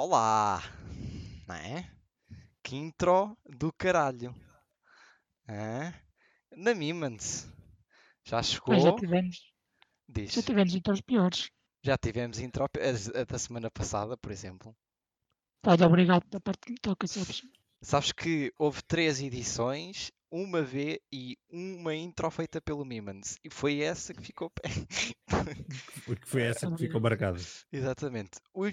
[0.00, 0.62] Olá!
[1.48, 1.90] Não é?
[2.62, 4.32] Que intro do caralho.
[5.48, 5.92] Hã?
[6.56, 7.48] Na Mimans.
[8.24, 8.36] Já
[8.68, 8.96] Mas já chegou?
[8.96, 9.52] tivemos,
[10.08, 10.32] Diz.
[10.34, 11.50] já tivemos então os piores.
[11.82, 14.72] Já tivemos intro a a da semana passada, por exemplo.
[15.62, 17.42] Pode obrigado da parte que me toca, sabes?
[17.82, 23.38] Sabes que houve três edições, uma V e uma intro feita pelo Mimans.
[23.44, 24.50] E foi essa que ficou.
[26.04, 27.38] Porque foi essa que ficou marcada.
[27.72, 28.38] Exatamente.
[28.52, 28.66] O,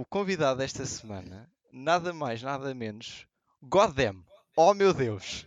[0.00, 3.26] o convidado desta semana, nada mais, nada menos.
[3.62, 4.24] Goddamn!
[4.56, 5.46] Oh meu Deus!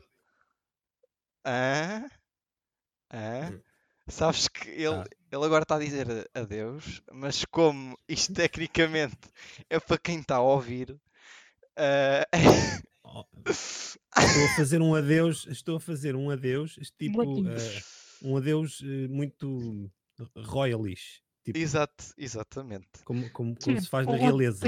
[1.46, 2.10] Hã?
[3.12, 3.52] Hã?
[3.52, 3.62] Hum.
[4.08, 5.06] Sabes que ele, Ah.
[5.32, 9.18] ele agora está a dizer a- adeus, mas como isto tecnicamente
[9.70, 10.96] é para quem está a ouvir,
[11.78, 12.24] Oh,
[13.48, 17.82] Estou a fazer um adeus, estou a fazer um adeus, tipo, eh,
[18.22, 19.92] um adeus eh, muito
[20.36, 23.04] royalish, tipo, exato, exatamente.
[23.04, 24.66] como, como, como Sim, se faz na realeza,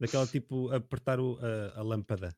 [0.00, 2.34] daquela tipo apertar o- a, a lâmpada,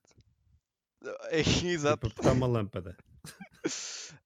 [1.31, 2.09] Exato.
[2.09, 2.97] tipo apertar uma lâmpada.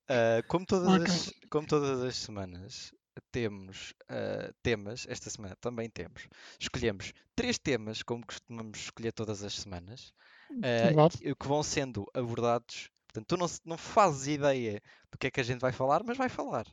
[0.08, 1.08] Uh, como, todas Ok.
[1.12, 2.92] as, como todas as semanas
[3.32, 6.28] temos uh, temas, esta semana também temos.
[6.58, 10.12] Escolhemos três temas, como costumamos escolher todas as semanas,
[10.50, 12.90] uh, que vão sendo abordados.
[13.06, 16.16] Portanto, tu não, não fazes ideia do que é que a gente vai falar, mas
[16.16, 16.66] vai falar.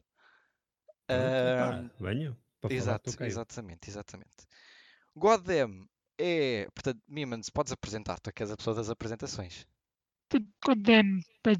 [1.99, 4.45] Venham, para falar, Exato, exatamente, exatamente.
[5.15, 6.67] Goddamn é.
[6.73, 9.65] Portanto, Mimans, podes apresentar, tu é que és a pessoa das apresentações.
[10.61, 11.55] Condemn para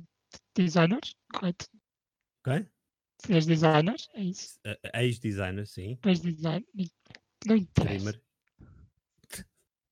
[0.55, 1.67] designers, correto?
[2.41, 2.67] Ok?
[3.19, 4.59] Se és designer, é isso.
[4.65, 6.65] Eh, Ex-designer, sim, Tu és designer.
[7.45, 7.95] Não interessa.
[7.95, 8.21] streamer.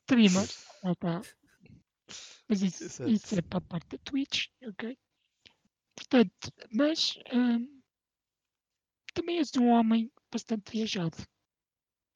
[0.04, 0.50] Streamer.
[0.84, 1.22] Ah, tá.
[2.48, 3.10] Mas isso, Exato.
[3.12, 4.98] isso é para a parte da Twitch, ok?
[5.96, 7.82] Portanto, mas hum,
[9.14, 11.18] também és um homem bastante viajado.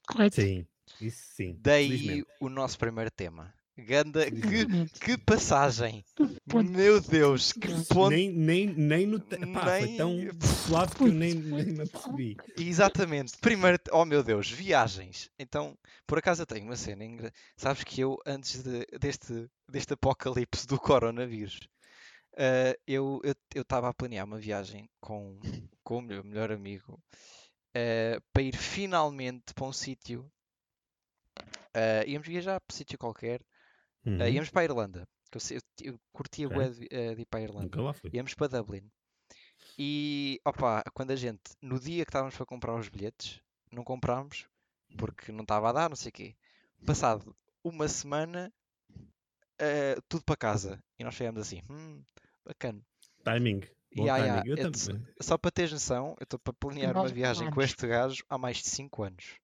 [0.07, 0.35] Correto?
[0.35, 0.67] Sim,
[1.01, 2.29] isso sim, Daí felizmente.
[2.41, 3.53] o nosso primeiro tema.
[3.79, 4.99] Ganda, que, Exatamente.
[4.99, 6.03] que passagem!
[6.45, 8.09] Meu Deus, que ponto!
[8.09, 9.19] Nem, nem, nem no.
[9.19, 12.37] te- Pá, foi Nem- tão suave que eu nem, nem me apercebi.
[12.57, 15.29] Exatamente, primeiro, oh meu Deus, viagens.
[15.39, 17.31] Então, por acaso eu tenho uma cena engra...
[17.57, 21.59] Sabes que eu, antes de- deste, deste apocalipse do coronavírus,
[22.37, 23.21] ah, eu
[23.55, 25.39] estava a planear uma viagem com,
[25.83, 26.99] com o meu melhor amigo
[27.75, 30.31] ah, para ir finalmente para um sítio.
[31.73, 33.41] ah, íamos viajar para um sítio qualquer.
[34.19, 35.07] Ah, Uhum, íamos para a Irlanda.
[35.31, 36.55] Que eu, eu, eu curtia Ok.
[36.57, 37.65] bué de, eh, de ir para a Irlanda.
[37.65, 38.09] Nunca lá fui.
[38.13, 38.89] Íamos para Dublin.
[39.77, 43.39] E, opa, quando a gente, no dia que estávamos para comprar os bilhetes,
[43.71, 44.47] não comprámos
[44.97, 46.35] porque não estava a dar, não sei o quê.
[46.85, 48.51] Passado uma semana,
[49.59, 50.83] eh, tudo para casa.
[50.97, 52.01] E nós chegamos assim, hum,
[52.45, 52.81] bacana.
[53.23, 53.61] Timing.
[53.95, 54.05] Bom
[54.55, 55.05] te- também.
[55.21, 58.57] Só para teres noção, eu estou para planear uma viagem com este gajo há mais
[58.57, 59.35] de 5 anos.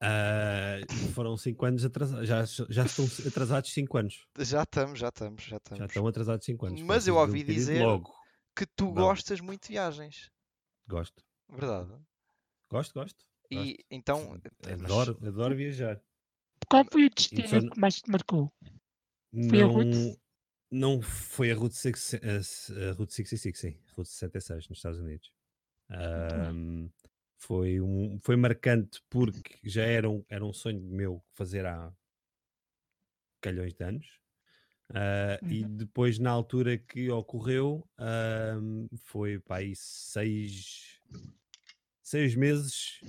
[0.00, 0.76] Ah,
[1.14, 2.28] foram 5 anos atrasados.
[2.28, 4.26] Já, já estão atrasados 5 anos.
[4.38, 5.84] Já estamos, já estamos, já Já estamos.
[5.86, 6.82] estão atrasados 5 anos.
[6.82, 8.12] Mas eu ouvi dizer- Logo.
[8.54, 8.94] Que tu Não.
[8.94, 10.30] gostas muito de viagens,
[10.88, 11.22] Gosto.
[11.48, 11.92] verdade?
[12.70, 13.24] Gosto, gosto.
[13.50, 14.34] E então,
[14.66, 16.00] eh, mas- Adoro, adoro viajar.
[16.68, 18.52] Qual foi o destino não- que mais te marcou?
[19.48, 20.20] Foi a Não, Route?
[20.70, 23.78] não foi a Route, 6, a, a Route 66, sim.
[23.96, 25.32] Route 66 nos Estados Unidos.
[25.88, 26.92] bem.
[27.38, 31.92] Foi, um, foi marcante porque já era um, era um sonho meu fazer há
[33.40, 34.18] calhões de anos.
[34.90, 41.00] Ah, E depois, na altura que ocorreu, ahm, foi para aí seis,
[42.02, 43.00] seis meses.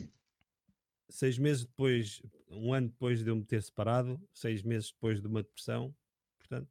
[1.09, 5.27] Seis meses depois, um ano depois de eu me ter separado, seis meses depois de
[5.27, 5.95] uma depressão,
[6.37, 6.69] portanto,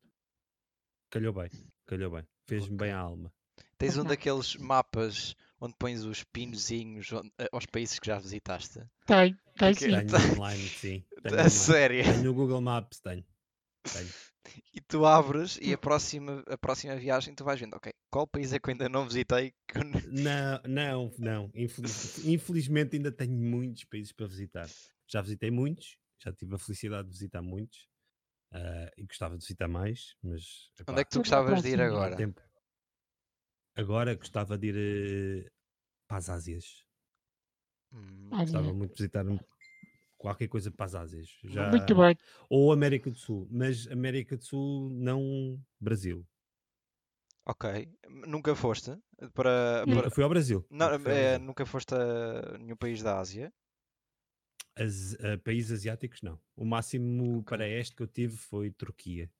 [1.10, 1.50] calhou bem,
[1.84, 3.32] calhou bem, fez-me bem à alma.
[3.76, 8.80] Tens um daqueles mapas onde pões os pinozinhos onde- eh, aos países que já visitaste?
[9.06, 9.90] Tem, tem sim.
[9.90, 10.08] Tenho
[10.40, 11.04] online, sim.
[11.22, 11.50] Tenho, A online.
[11.50, 12.04] sério?
[12.04, 13.24] tenho no Google Maps, tenho.
[13.92, 14.08] tenho.
[14.72, 18.52] E tu abres e a próxima, a próxima viagem tu vais vendo, ok, qual país
[18.52, 19.52] é que eu ainda não visitei?
[19.74, 21.50] eu Não, não, não.
[21.54, 24.68] Infeliz- infelizmente ainda tenho muitos países para visitar.
[25.06, 27.86] Já visitei muitos, já tive a felicidade de visitar muitos
[28.52, 31.80] ah, e gostava de visitar mais, mas Onde epá, é que tu gostavas de ir
[31.80, 32.16] agora?
[32.16, 32.40] tempo.
[33.78, 34.76] Agora gostava de ir
[35.46, 35.50] eh,
[36.08, 36.84] para as Ásias.
[37.92, 39.24] Hum, Gostava muito de visitar
[40.16, 41.28] qualquer coisa para as Ásias.
[41.44, 41.70] Já...
[41.70, 42.16] Muito bem.
[42.50, 46.26] Ou América do Sul, mas América do Sul, não Brasil.
[47.46, 47.88] ok,
[48.26, 48.90] nunca foste
[49.32, 50.66] para, para- Eu fui ao Brasil.
[50.70, 51.46] Não, nunca fui ao eh, Brasil.
[51.46, 53.52] nunca foste a nenhum país da Ásia?
[54.76, 56.38] As- a países asiáticos, não.
[56.56, 59.30] O máximo para este que eu tive foi Turquia.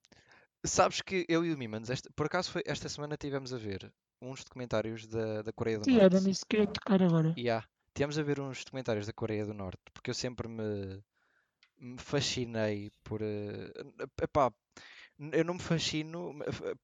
[0.64, 3.92] Sabes que eu e o Mimans, esta- por acaso foi, esta semana tivemos a ver
[4.20, 6.26] uns documentários da, da Coreia do Sim, era Norte.
[6.26, 7.34] nisso que eu ia tocar agora.
[7.36, 7.66] Yeah.
[7.94, 11.02] Tivemos a ver uns documentários da Coreia do Norte, porque eu sempre me
[11.80, 13.22] me fascinei por.
[13.22, 13.72] eh,
[14.22, 14.52] epá,
[15.32, 16.34] eu não me fascino,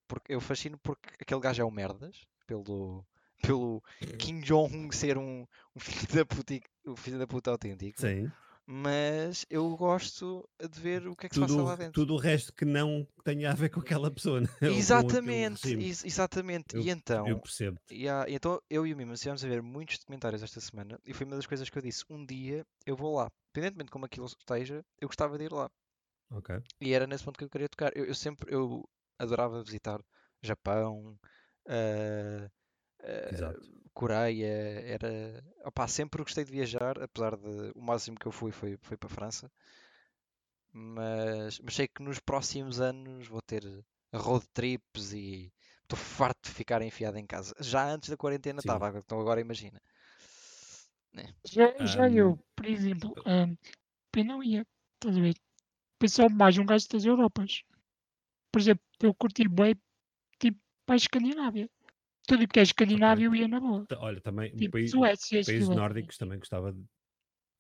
[0.09, 3.05] porque eu fascino porque aquele gajo é um merdas, pelo,
[3.43, 3.83] pelo
[4.19, 8.01] Kim Jong-un ser um, um filho da puta, um filho da puta autêntico.
[8.01, 8.31] Sim.
[8.67, 11.93] Mas eu gosto de ver o que é que se passa Tudo, lá dentro.
[11.93, 14.41] tudo o resto que não tenha a ver com aquela pessoa.
[14.41, 14.47] né?
[14.63, 16.75] Exatamente, ex- exatamente.
[16.75, 17.79] Eu- e então, Eu percebo.
[17.91, 20.99] e há- e então eu e o Mimo estivemos a ver muitos documentários esta semana
[21.05, 23.93] e foi uma das coisas que eu disse: um dia eu vou lá, independentemente de
[23.93, 25.71] como aquilo esteja, eu gostava de ir lá.
[26.81, 27.95] E era nesse ponto que eu queria tocar.
[27.95, 28.89] Eu, eu sempre eu
[29.19, 30.01] adorava visitar
[30.43, 31.19] Japão,
[31.69, 32.51] ah,
[33.03, 33.61] ah, Exato.
[33.95, 34.47] Coreia,
[34.97, 35.45] era.
[35.65, 39.09] Opá, sempre gostei de viajar, apesar de o máximo que eu fui foi, foi para
[39.09, 39.51] a França.
[40.73, 43.63] Mas, mas sei que nos próximos anos vou ter
[44.13, 45.53] road trips e
[45.83, 47.55] estou farto de ficar enfiado em casa.
[47.61, 49.81] Já antes da quarentena estava, então agora imagina.
[51.47, 53.57] Já, já eu, Ahm, por exemplo, um,
[54.17, 55.35] eu não ia, estás a ver?
[55.99, 57.63] Pensou mais um gajo das Europas.
[58.53, 59.77] Por exemplo, eu curti bem,
[60.41, 61.71] tipo, para a Escandinávia.
[62.27, 63.87] Tudo o que é Escandinávia ia na boa.
[63.99, 65.75] Olha, também Tipo, país, Suécia, países Suécia.
[65.75, 66.83] nórdicos também gostava de.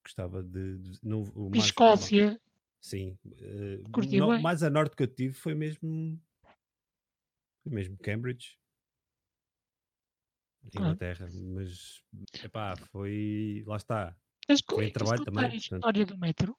[0.04, 0.78] Gostava de.
[0.78, 2.40] de- no, o mais, Escócia.
[2.80, 3.18] Sim.
[3.38, 4.42] eh, Curti no- bem.
[4.42, 6.20] mais a norte que eu tive foi mesmo.
[7.62, 8.58] Foi mesmo Cambridge.
[10.64, 10.68] Ah.
[10.80, 11.28] Inglaterra.
[11.32, 12.02] Mas.
[12.42, 13.62] Epá, foi.
[13.66, 14.16] Lá está.
[14.46, 15.62] Tens Foi em trabalho também, a portanto.
[15.74, 16.56] história do metro.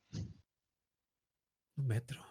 [1.77, 2.23] No metro.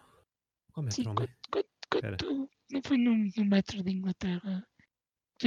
[0.73, 1.11] Qual Sim, metro?
[1.23, 1.35] homem?
[1.51, 4.67] quando, quando, quando tu- não foi no, no metro de Inglaterra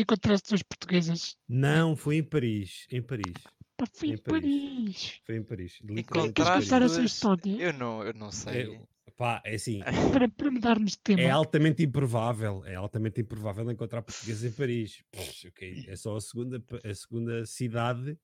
[0.02, 1.36] encontraste duas portuguesas.
[1.48, 2.86] Não, foi em Paris.
[2.90, 3.32] Em Paris.
[3.76, 4.42] Pá, foi Em em Paris.
[4.42, 5.20] Paris.
[5.24, 5.78] Foi em Paris.
[5.82, 6.44] Encontraste contar
[6.80, 6.92] Paris.
[6.92, 8.74] essa história Eu não, eu não sei.
[9.06, 9.80] É, pá, é assim.
[10.12, 11.20] para, para mudarmos de tema.
[11.20, 15.02] É altamente improvável, é altamente improvável encontrar portugueses em Paris.
[15.12, 18.18] Pff, ok, É só a segunda, a segunda cidade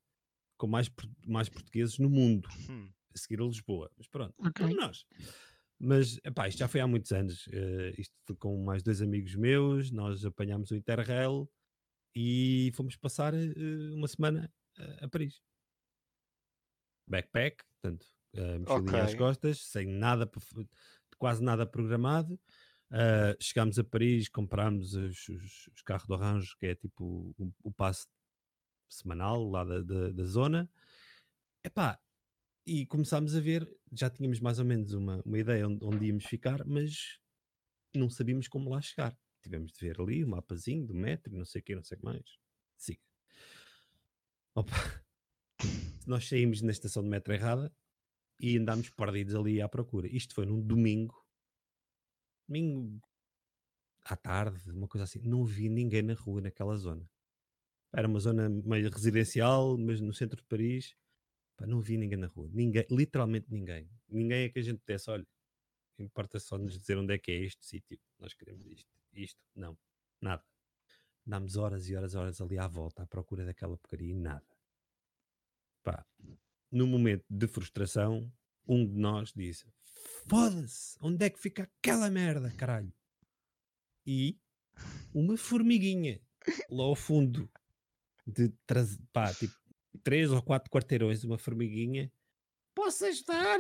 [0.57, 0.91] com mais,
[1.27, 2.89] mais portugueses no mundo, Hum.
[3.15, 3.91] a seguir a Lisboa.
[3.97, 4.53] Mas pronto, Ok.
[4.67, 5.05] somos nós.
[5.79, 7.49] Mas epá, isto já foi há muitos anos.
[7.53, 11.49] eh, isto com mais dois amigos meus, nós apanhámos o Interrail
[12.15, 13.55] e fomos passar eh,
[13.93, 15.43] uma semana eh, a Paris.
[17.09, 19.19] Backpack, portanto, eh, mochilinha às Ok.
[19.19, 20.31] costas, sem nada,
[21.19, 22.39] quase nada programado.
[22.91, 27.53] Uh, chegámos a Paris, comprámos os, os, os carros do Orange, que é tipo o,
[27.65, 28.07] o passe
[28.89, 30.71] semanal lá da, da, da zona.
[31.65, 31.99] Epá,
[32.67, 36.25] e começámos a ver, já tínhamos mais ou menos uma, uma ideia onde, onde íamos
[36.25, 37.19] ficar, mas
[37.95, 39.17] não sabíamos como lá chegar.
[39.45, 41.99] Tivemos de ver ali o mapazinho do metro, não sei o que, não sei o
[41.99, 42.39] que mais.
[42.79, 43.03] Siga.
[44.55, 44.75] Opa.
[46.07, 47.71] Nós saímos na estação de metro errada
[48.41, 50.09] e andámos perdidos ali à procura.
[50.09, 51.15] Isto foi num domingo,
[52.49, 53.03] domingo
[54.01, 55.21] à tarde, uma coisa assim.
[55.21, 57.07] Não vi ninguém na rua naquela zona.
[57.93, 60.97] Era uma zona meio residencial, mas no centro de Paris.
[61.55, 62.49] Pá, não vi ninguém na rua.
[62.51, 63.91] Ninguém, literalmente ninguém.
[64.09, 65.27] Ninguém é que a gente desse, olha,
[65.99, 68.01] importa só nos dizer onde é que é este sítio.
[68.19, 69.04] Nós queremos isto.
[69.15, 69.79] Isto, não.
[70.21, 70.45] Nada.
[71.27, 74.45] Andámos horas e horas e horas ali à volta à procura daquela porcaria e nada.
[75.83, 76.05] Pá,
[76.71, 78.31] no momento de frustração,
[78.67, 79.67] um de nós disse:
[80.27, 82.93] Foda-se, onde é que fica aquela merda, caralho?
[84.07, 84.39] E
[85.15, 86.21] uma formiguinha
[86.69, 87.51] lá ao fundo
[88.27, 88.53] de
[89.13, 89.55] pá, tipo,
[90.03, 92.13] três ou quatro quarteirões, uma formiguinha.
[92.75, 93.59] Posso ajudar?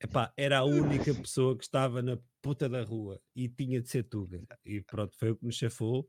[0.00, 4.04] Epá, era a única pessoa que estava na puta da rua e tinha de ser
[4.04, 4.42] Tuga.
[4.64, 6.08] E pronto, foi o que nos chafou.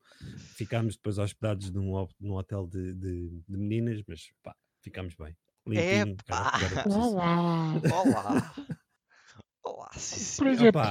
[0.55, 5.35] Ficámos depois hospedados num, num hotel de, de, de meninas, mas pá, ficámos bem.
[5.67, 6.99] Limpinho, preciso.
[6.99, 7.73] Olá!
[7.91, 8.55] Olá!
[9.63, 10.81] Olá, sim, Por exemplo,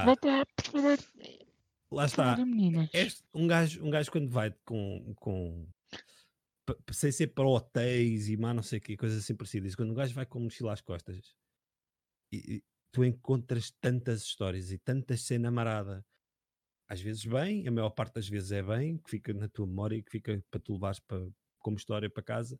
[1.91, 2.37] Lá está.
[2.91, 5.67] Este, um, gajo, um gajo quando vai com, com
[6.91, 9.95] sem ser para hotéis e mais não sei o que, coisas assim parecidas, quando um
[9.95, 11.35] gajo vai com mochila às costas
[12.31, 12.63] e
[12.95, 16.05] tu encontras tantas histórias e tantas cena marada,
[16.87, 19.97] às vezes bem, a maior parte das vezes é bem, que fica na tua memória
[19.97, 21.27] e que fica para tu levares para,
[21.59, 22.57] como história para casa.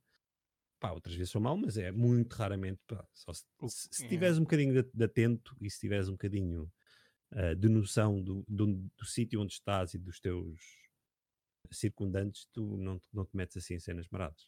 [0.77, 2.81] Pá, outras vezes são mal, mas é muito raramente.
[2.85, 4.07] pá, só se, se, se é.
[4.07, 6.69] tiveres um bocadinho de, de atento e se tiveres um bocadinho
[7.31, 10.61] ah, de noção do, do, do sítio onde estás e dos teus
[11.71, 14.47] circundantes, tu não, te- não te metes assim em cenas maradas.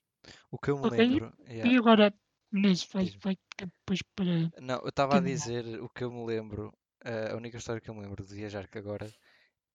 [0.52, 1.34] O que eu me Ok, lembro.
[1.48, 1.70] yeah.
[1.70, 2.14] E agora,
[2.54, 3.22] Inês, vai, Diz-me.
[3.24, 4.52] vai depois para.
[4.62, 6.74] Não, eu estava a dizer o que eu me lembro.
[7.06, 9.12] eh, a única história que eu me lembro de viajar que agora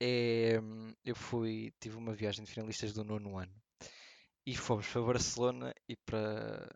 [0.00, 0.60] é.
[0.60, 1.72] hum, Eu fui.
[1.80, 3.54] Tive uma viagem de finalistas do nono ano
[4.46, 6.70] e fomos para Barcelona e para.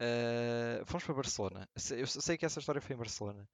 [0.00, 1.68] eh, fomos para Barcelona.
[1.76, 3.48] Se- Eu sei que essa história foi em Barcelona.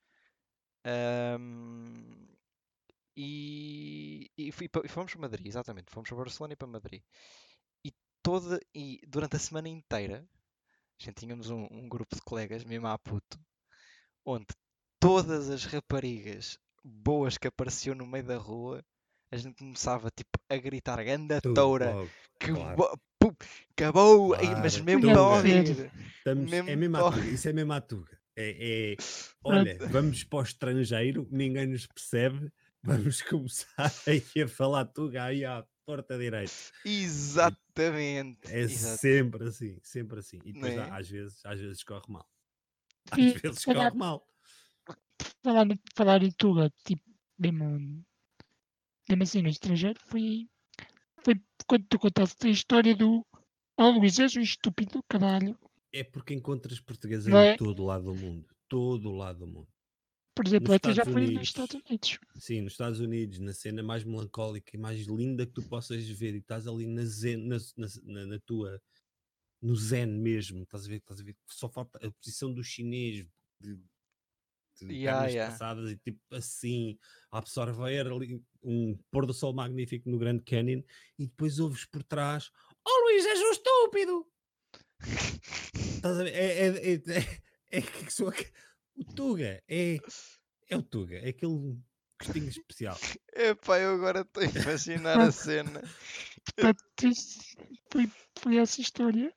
[0.84, 2.28] Ahm,
[3.16, 5.90] e, e, fui pa- e fomos para Madrid, exatamente.
[5.92, 7.02] Fomos para Barcelona e para Madrid.
[7.84, 7.92] E
[8.22, 8.60] toda.
[8.74, 10.28] E durante a semana inteira,
[11.00, 13.38] a gente tínhamos um, um grupo de colegas, mesmo à puto,
[14.24, 14.46] onde
[15.00, 18.84] todas as raparigas boas que apareciam no meio da rua,
[19.30, 21.94] a gente começava tipo a gritar ganda toura,
[22.40, 22.98] que claro.
[23.18, 23.32] pum,
[23.72, 25.90] acabou, Ei, mas Claro, mesmo para ouvir.
[26.16, 28.18] Estamos, mesmo é mesmo à tuga, isso é mesmo à tuga.
[28.36, 28.96] É, é,
[29.44, 32.50] olha, vamos para o estrangeiro, ninguém nos percebe,
[32.82, 36.52] vamos começar aí a falar tuga aí à porta direita.
[36.84, 38.52] Exatamente.
[38.52, 38.98] É exato.
[38.98, 40.38] sempre assim, sempre assim.
[40.44, 40.82] E depois é?
[40.90, 42.28] às vezes, às vezes corre mal.
[43.10, 44.22] Às E, vezes corre mal.
[45.42, 45.66] falar,
[45.96, 47.02] falar em Tuga, tipo,
[47.38, 48.04] mesmo,
[49.08, 50.46] mesmo assim no estrangeiro, foi,
[51.24, 53.24] foi quando tu contaste a história do
[53.80, 55.58] Oh Luís, és um estúpido, caralho.
[55.90, 57.56] É porque encontras portuguesa Não em é?
[57.56, 58.46] todo o lado do mundo.
[58.68, 59.68] Todo o lado do mundo.
[60.38, 61.48] Por exemplo, até já fui nos.
[61.48, 62.16] Estados Unidos.
[62.36, 66.32] Sim, nos Estados Unidos, na cena mais melancólica e mais linda que tu possas ver,
[66.32, 67.56] e estás ali na, zen, na,
[68.04, 68.80] na, na- tua
[69.60, 73.26] no zen mesmo, estás a ver, estás a ver, só falta a posição do chinês
[73.58, 73.74] de,
[74.80, 75.50] de Yeah, yeah.
[75.50, 76.96] passadas e tipo assim,
[77.32, 80.84] absorver ali um pôr do sol magnífico no Grand Canyon
[81.18, 82.48] e depois ouves por trás,
[82.86, 84.26] oh Luís, és um estúpido!
[85.96, 86.32] Estás a ver?
[86.32, 88.28] É, é, é, é, é que sou
[88.98, 89.98] o Tuga, é,
[90.68, 91.78] é o Tuga, é aquele
[92.20, 92.96] gostinho especial.
[93.32, 95.80] Epá, eu agora estou a imaginar a cena.
[97.92, 99.32] Foi, foi essa história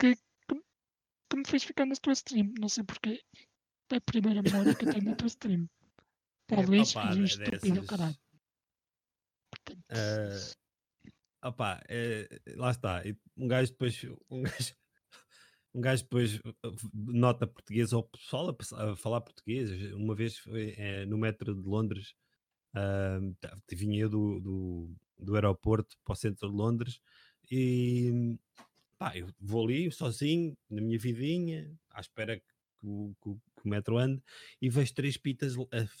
[0.00, 0.54] que, que,
[1.30, 2.52] que me fez ficar na tua stream.
[2.58, 3.22] Não sei porquê.
[3.92, 5.68] É a primeira memória que eu tenho na tua stream.
[6.50, 8.16] É, és um de- estúpido, dessas- caralho.
[9.50, 9.84] Portanto,
[11.42, 13.02] Ah, opá, eh, lá está.
[13.06, 13.98] e Um gajo depois,
[14.30, 14.74] um gajo,
[15.74, 19.92] um gajo depois uh, uh, nota português ou pessoal a, falar português.
[19.92, 22.14] Uma vez foi eh, no metro de Londres,
[23.40, 27.00] tá- vinha eu do, do, do aeroporto para o centro de Londres
[27.50, 28.36] e
[28.98, 32.44] pá, eu vou ali sozinho, na minha vidinha, à espera que
[32.82, 33.30] o, que
[33.64, 34.22] que o metro ande
[34.60, 35.54] e vejo três pitas,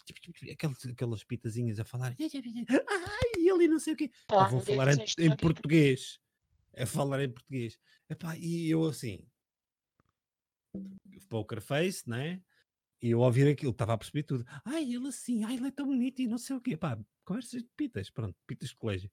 [0.04, 2.14] tipo, tipo, aquelas, aquelas pitazinhas a falar,
[2.78, 4.10] ai, e ali não sei o quê.
[4.30, 6.20] Eu vou é falar em, disseste em português.
[6.76, 7.78] A falar em português.
[8.08, 9.24] Epá, e eu assim,
[11.28, 12.42] poker face, né?
[13.02, 14.44] E eu ouvir aquilo, estava a perceber tudo.
[14.64, 16.76] Ai, ele assim, ai, ele é tão bonito e não sei o quê.
[16.76, 19.10] Pá, conversas de pitas, pronto, pitas de colégio.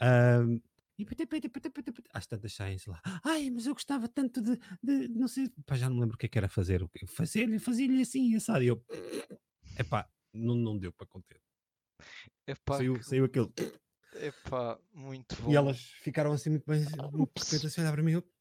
[0.00, 0.58] Ahm,
[0.98, 2.10] e pita, pita, pita, pita, pita.
[2.14, 3.00] às tantas saem-se lá.
[3.22, 6.18] Ai, mas eu gostava tanto de, de não sei, pá, já não me lembro o
[6.18, 6.88] que é que era fazer.
[7.08, 8.62] Fazer-lhe, fazia-lhe assim, assado.
[8.62, 8.82] E eu,
[9.78, 11.40] epá, não, não deu para conter.
[12.46, 13.52] Epá, Saiu, que- saiu aquele.
[14.14, 15.50] epá, muito bom.
[15.50, 16.80] E elas ficaram assim muito bem,
[17.12, 17.50] muito Ups.
[17.50, 18.12] repente assim a olhar para mim.
[18.12, 18.35] eu-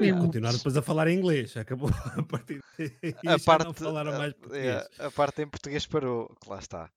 [0.00, 1.56] E o- continuaram depois a falar em inglês.
[1.56, 2.96] Acabou a partir daí.
[3.26, 4.88] a parte, não falaram a- mais é, português.
[5.00, 6.90] a parte em português parou, que lá está.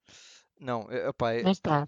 [0.60, 1.88] Não, é- epá, é- está.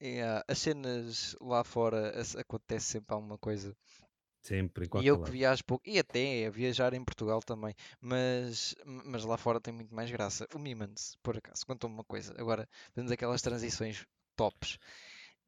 [0.00, 3.76] é, as cenas lá fora acontece sempre alguma coisa.
[4.42, 5.32] Sempre, em E eu que lado.
[5.32, 9.94] viajo pouco, e até a viajar em Portugal também, mas, mas lá fora tem muito
[9.94, 10.46] mais graça.
[10.54, 12.34] O Mimans, por acaso, contou-me uma coisa.
[12.38, 14.78] Agora, fazendo aquelas transições tops,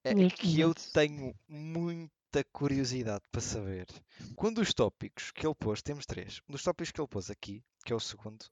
[0.05, 1.35] é é que eu tenho
[2.33, 3.87] muita curiosidade para saber.
[4.35, 6.41] Quando os tópicos que ele pôs, temos três.
[6.49, 8.47] Um dos tópicos que ele pôs aqui, que é o segundo,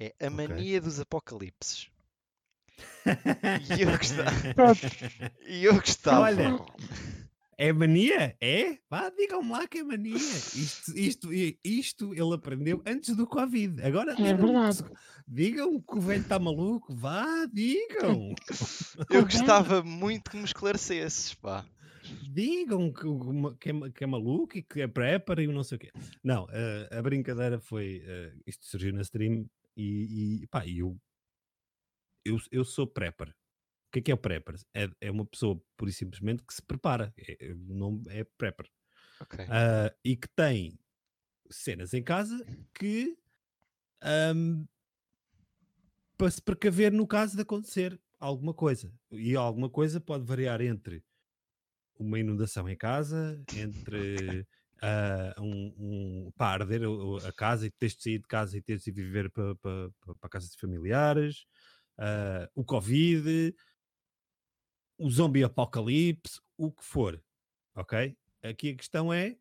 [0.00, 1.88] é a mania dos apocalipses.
[3.78, 4.30] E eu gostava,
[5.46, 6.22] e eu gostava.
[6.22, 6.56] Olha,
[7.56, 8.36] É mania?
[8.40, 8.78] É?
[8.90, 10.16] Vá, digam-me lá que é mania.
[10.16, 11.28] Isto, isto,
[11.62, 13.80] isto ele aprendeu antes do Covid.
[13.82, 14.84] Agora É digam, verdade.
[15.28, 16.92] digam que o velho está maluco.
[16.96, 18.34] Vá, digam.
[19.08, 21.64] eu gostava muito que me esclarecesses, pá.
[22.32, 23.02] Digam que,
[23.60, 25.90] que é, que é maluco e que é prepper e não sei o quê.
[26.22, 28.02] Não, eh, a brincadeira foi.
[28.04, 30.96] eh, isto surgiu na stream e, e pá, eu,
[32.24, 33.28] eu, eu sou prepper.
[33.30, 34.54] O que é que é o prepper?
[34.74, 37.12] É, é uma pessoa, pura e simplesmente, que se prepara.
[37.16, 38.70] É, é- o nome é prepper.
[39.20, 39.44] Ok.
[39.48, 40.78] Ah, e que tem
[41.50, 43.18] cenas em casa que
[44.00, 44.64] ahm,
[46.16, 48.92] para se precaver no caso de acontecer alguma coisa.
[49.10, 51.02] E alguma coisa pode variar entre
[52.00, 54.46] uma inundação em casa, entre
[54.82, 56.82] ah, um, um pá, arder
[57.26, 60.14] a casa e teres de sair de casa e teres de viver para pa, pa,
[60.20, 61.46] pa casas de familiares,
[61.98, 63.54] ah, o Covid,
[64.98, 67.22] o zombie apocalipse, o que for.
[67.74, 68.16] Ok?
[68.42, 69.38] Aqui a questão é: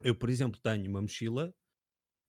[0.00, 1.54] eu, por exemplo, tenho uma mochila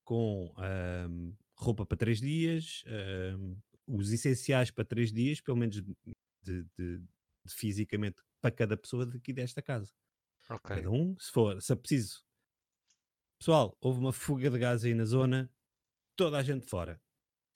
[0.05, 3.55] com ahm, roupa para três dias, ahm,
[3.87, 5.95] os essenciais para três dias, pelo menos de-
[6.43, 7.01] de- de
[7.49, 9.91] fisicamente, para cada pessoa daqui desta casa.
[10.47, 10.75] Ok.
[10.75, 12.23] Cada um, se for, se é preciso.
[13.39, 15.51] Pessoal, houve uma fuga de gás aí na zona,
[16.15, 17.01] toda a gente fora.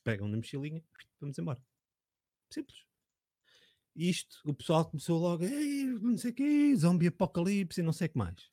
[0.04, 0.84] Pegam na mochilinha,
[1.22, 1.64] vamos embora.
[2.52, 2.80] Simples.
[3.96, 8.08] Isto, o pessoal começou logo, "Ei, não sei o quê, zombie apocalipse e não sei
[8.08, 8.52] o que mais.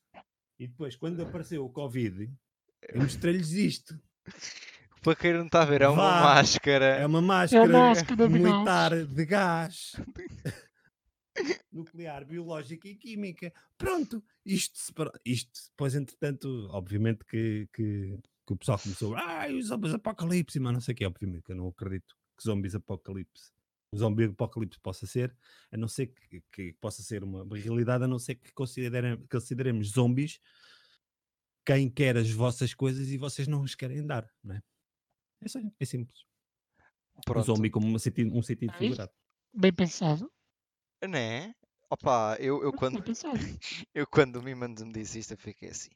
[0.58, 2.30] E depois, quando apareceu o Covid,
[2.82, 3.98] eu mostrei-lhes isto.
[5.02, 6.84] Para quem não está a ver, é uma Vá, máscara.
[6.96, 9.92] É uma máscara máscara de militar de gás.
[11.76, 13.52] Nuclear, biológica e química.
[13.78, 14.78] Pronto, isto,
[15.24, 19.14] isto depois, entretanto, obviamente que, que, que o pessoal começou.
[19.16, 21.06] Ah, os zombies apocalipse, mas não sei o que.
[21.06, 23.52] Obviamente que eu não acredito que zombies apocalipse,
[23.90, 25.34] o zombie apocalipse possa ser,
[25.70, 29.88] a não ser que, que possa ser uma realidade, a não ser que considerem, consideremos
[29.90, 30.38] zombies
[31.64, 34.62] quem quer as vossas coisas e vocês não os querem dar, não é?
[35.40, 36.24] É, só- é simples.
[37.16, 37.46] O Pronto.
[37.46, 38.78] zombie como um sentido, um sentido Aí.
[38.78, 39.12] figurado.
[39.54, 40.30] Bem pensado.
[41.08, 41.54] Né?
[41.90, 43.02] Opa, eu, eu quando,
[43.94, 45.90] eu quando o Mimans me disse isto, eu fiquei assim.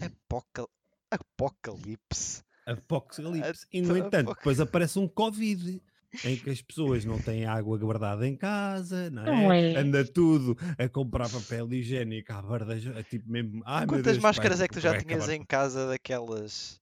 [0.00, 0.68] Apocal...
[1.10, 2.42] Apocalipse.
[2.64, 3.66] Apocalipse.
[3.72, 5.82] E, no entanto, apoc- depois aparece um Covid
[6.24, 9.26] em que as pessoas não têm água guardada em casa, não é?
[9.26, 9.76] Não é.
[9.76, 13.62] Anda tudo a comprar papel higiênico à bardeja, é tipo mesmo.
[13.66, 16.80] Ai, Quantas Deus, máscaras vai- é que tu já tinhas acabar em casa daquelas.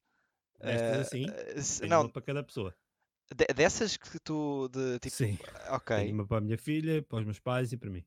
[0.61, 1.81] Estas eh, assim?
[1.81, 2.75] Tenho não, uma para cada pessoa.
[3.35, 4.69] de- dessas que tu.
[4.69, 5.39] De, tipo, Sim.
[5.71, 8.05] ok, Tenho uma para a minha filha, para os meus pais e para mim.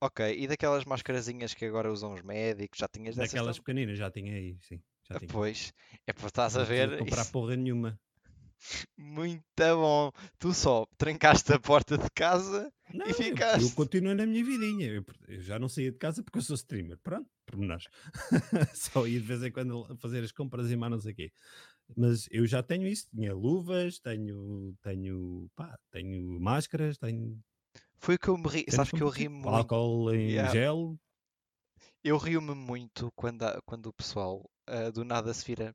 [0.00, 0.34] Ok.
[0.38, 3.32] E daquelas mascarazinhas que agora usam os médicos, já tinhas dessas?
[3.32, 4.80] Daquelas tam- pequeninas já tinha aí, sim.
[5.08, 5.30] Já Ah, tinha.
[5.30, 5.72] Pois,
[6.06, 6.98] é para estás a Não ver.
[6.98, 7.98] comprar isso- porra nenhuma.
[8.96, 10.10] Muito bom.
[10.38, 13.62] Tu só trancaste a porta de casa Não, e eu- ficaste.
[13.62, 14.86] Eu continuo na minha vidinha.
[14.86, 16.98] Eu, eu já não saía de casa porque eu sou streamer.
[17.02, 17.86] Pronto, pormenores.
[18.74, 21.32] Só ia de vez em quando fazer as compras e mais não sei o quê.
[21.96, 23.06] Mas eu já tenho isso.
[23.14, 27.38] Tinha luvas, tenho, tenho, pá, tenho máscaras, tenho.
[27.98, 28.64] Foi o que eu me ri.
[28.70, 29.74] Sabes que eu ri tipo, muito.
[29.74, 30.46] Álcool em Yeah.
[30.46, 30.98] gel.
[32.04, 35.74] Eu rio-me muito quando, há- quando o pessoal ah, do nada se vira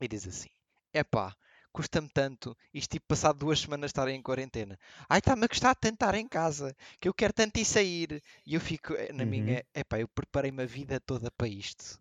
[0.00, 0.50] e diz assim:
[0.94, 1.36] Epá,
[1.72, 4.78] custa-me tanto isto tipo passado duas semanas estar em quarentena.
[5.08, 8.22] Ai, está-me a custar tanto estar em casa que eu quero tanto ir sair.
[8.46, 9.26] E eu fico eh, na Uhum.
[9.26, 12.00] minha: Epá, eu preparei-me a vida toda para isto.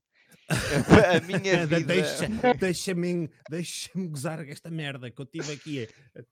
[0.49, 1.81] A- minha vida.
[1.81, 2.27] Deixa,
[2.59, 5.87] deixa-me deixa-me gozar esta merda que eu tive aqui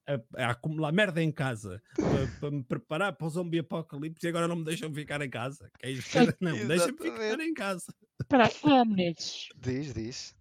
[0.08, 4.26] a, a- a acumular merda em casa para, para me preparar para o zombie apocalipse
[4.26, 5.72] e agora não me deixam ficar em casa.
[5.84, 6.38] Ver?
[6.42, 7.94] Não, deixa-me ficar em casa.
[8.22, 8.50] Espera
[8.86, 9.50] Menezes.
[9.58, 10.36] Diz, diz.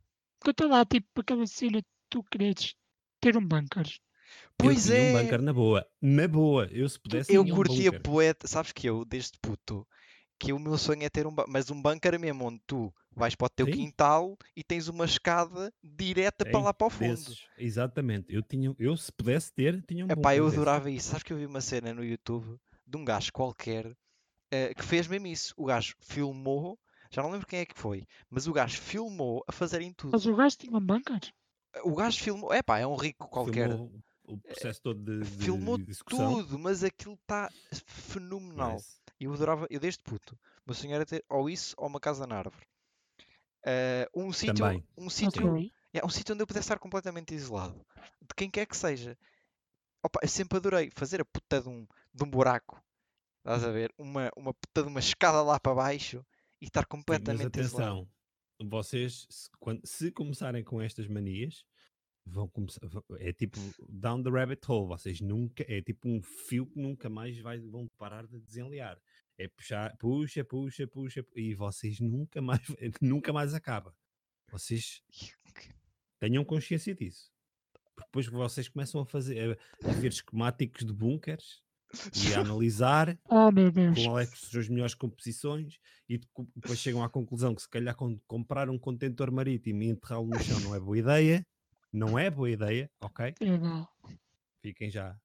[0.44, 2.74] Conta lá, tipo, aquela cena de tu queres
[3.20, 3.86] ter um bunker.
[4.58, 5.10] Pois eu é.
[5.12, 5.86] um bunker na boa.
[6.00, 6.66] Na boa.
[6.70, 8.02] Eu se pudesse Eu um curtia bunker.
[8.02, 9.86] poeta, sabes que eu, desde puto,
[10.42, 13.36] que o meu sonho é ter um bunker, mas um bunker mesmo onde tu vais
[13.36, 13.72] para o teu Sim.
[13.72, 17.14] quintal e tens uma escada direta para lá para o fundo.
[17.14, 17.46] Desses.
[17.56, 18.34] Exatamente.
[18.34, 21.10] Eu, tinha, eu se pudesse ter, tinha um Epá, eu adorava isso.
[21.10, 23.96] Sabes que eu vi uma cena no YouTube de um gajo qualquer
[24.50, 25.54] eh, que fez mesmo isso.
[25.56, 26.76] O gajo filmou,
[27.08, 30.10] já não lembro quem é que foi, mas o gajo filmou a fazerem tudo.
[30.10, 31.20] Mas o gajo tinha um bunker.
[31.84, 33.68] O gajo filmou, epá, é um rico qualquer.
[33.68, 33.92] Filmou
[34.34, 35.94] o processo todo de, de, Filmou de.
[36.04, 37.50] Tudo, mas aquilo está
[37.86, 38.74] fenomenal.
[38.74, 39.00] Nice.
[39.20, 42.00] E eu adorava, eu desde puto, o meu sonho era ter ou isso ou uma
[42.00, 42.66] casa na árvore.
[43.64, 44.64] Eh, um sítio,
[44.96, 45.72] um sítio, Ok.
[45.92, 47.84] é, um sítio onde eu pudesse estar completamente isolado
[48.20, 49.16] de quem quer que seja.
[50.04, 52.82] Opa, eu sempre adorei fazer a puta de um, de um buraco,
[53.38, 53.92] estás a ver?
[53.96, 56.26] Uma, uma puta de uma escada lá para baixo
[56.60, 58.00] e estar Sim, mas completamente isolado.
[58.00, 61.64] atenção, vocês, se, quando- se começarem com estas manias,
[62.26, 62.80] vão começar.
[63.18, 63.58] É tipo
[63.88, 64.88] down the rabbit hole.
[64.88, 65.64] Vocês nunca.
[65.68, 68.98] É tipo um fio que nunca mais vai, vão parar de desenliar.
[69.38, 72.60] É puxar, puxa, puxa, puxa, e vocês nunca mais,
[73.00, 73.94] nunca mais acaba.
[74.50, 75.02] Vocês
[76.20, 77.30] tenham consciência disso.
[77.94, 81.62] Porque depois vocês começam a fazer, a, ver esquemáticos de bunkers
[82.24, 83.50] e a analisar Oh
[84.02, 86.18] qual é que são as melhores composições e
[86.56, 90.38] depois chegam à conclusão que se calhar com- comprar um contentor marítimo e enterrá-lo no
[90.40, 91.46] chão não é boa ideia.
[91.92, 93.34] Não é boa ideia, ok?
[93.40, 93.86] É não.
[94.62, 95.16] Fiquem já.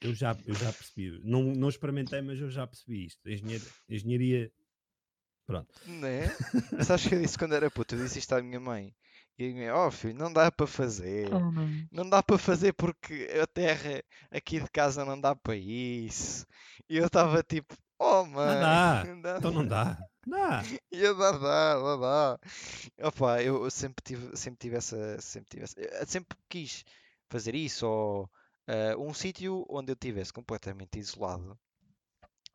[0.00, 1.20] Eu já, eu já percebi.
[1.24, 3.28] Não, não experimentei, mas eu já percebi isto.
[3.28, 4.52] Engenharia, engenharia
[5.46, 5.74] pronto.
[5.86, 6.28] Né?
[6.84, 7.94] Sabes que eu disse quando era puto?
[7.94, 8.94] Eu disse isto à minha mãe.
[9.38, 11.32] E a minha mãe, oh filho, não dá para fazer.
[11.32, 11.68] Oh, não.
[11.90, 16.46] Não dá para fazer porque a terra aqui de casa não dá para isso.
[16.88, 19.04] E eu estava tipo, oh dá.
[19.06, 19.36] não dá.
[19.38, 19.98] Então não dá.
[20.26, 20.62] Dá.
[20.92, 22.38] E dá, dá, dá.
[23.02, 26.84] Opa, eu eu sempre tive, sempre tive essa, sempre tive essa, sempre quis
[27.30, 28.30] fazer isso ou
[28.66, 31.58] eh, um sítio onde eu estivesse completamente isolado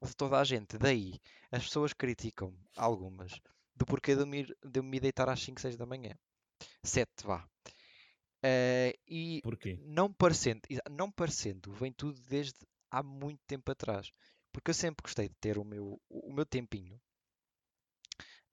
[0.01, 0.77] de toda a gente.
[0.77, 1.19] Daí,
[1.51, 3.39] as pessoas criticam algumas
[3.75, 6.15] do porquê de eu me, de eu me deitar às 5, 6 da manhã.
[6.83, 7.47] 7, vá.
[8.43, 9.79] Eh, e Porquê?
[9.85, 12.59] não parecendo, não parecendo, vem tudo desde
[12.91, 14.11] há muito tempo atrás.
[14.53, 17.01] Porque eu sempre gostei de ter o meu, o meu tempinho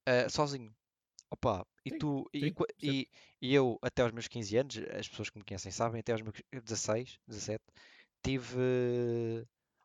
[0.06, 0.74] eh, sozinho.
[1.30, 3.00] Opa, e Sim, tu, e, sim, percebo.
[3.02, 3.08] e,
[3.42, 6.22] e eu até aos meus 15 anos, as pessoas que me conhecem sabem, até aos
[6.22, 7.64] meus 16, 17,
[8.22, 8.58] tive.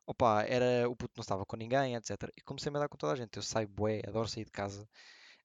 [0.06, 2.32] Opa, era o puto não estava com ninguém, etc.
[2.36, 3.36] E comecei-me a dar com toda a gente.
[3.36, 4.88] Eu saio bué, adoro sair de casa,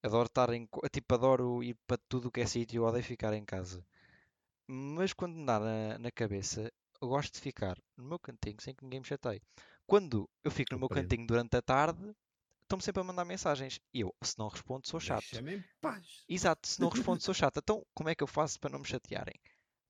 [0.03, 0.67] adoro estar em.
[0.91, 3.85] Tipo, adoro ir para tudo o que é sítio, eu odeio ficar em casa.
[4.67, 8.73] mas quando me dá na, na cabeça, eu gosto de ficar no meu cantinho sem
[8.75, 9.41] que ninguém me chateie.
[9.91, 12.15] Quando eu fico no meu cantinho durante a tarde,
[12.61, 13.77] estão-me sempre a mandar mensagens.
[13.93, 15.25] E eu, se não respondo, sou chato.
[15.29, 16.23] Deixa-me em paz.
[16.29, 17.59] Exato, se não respondo, sou chato.
[17.61, 19.35] Então, como é que eu faço para não me chatearem?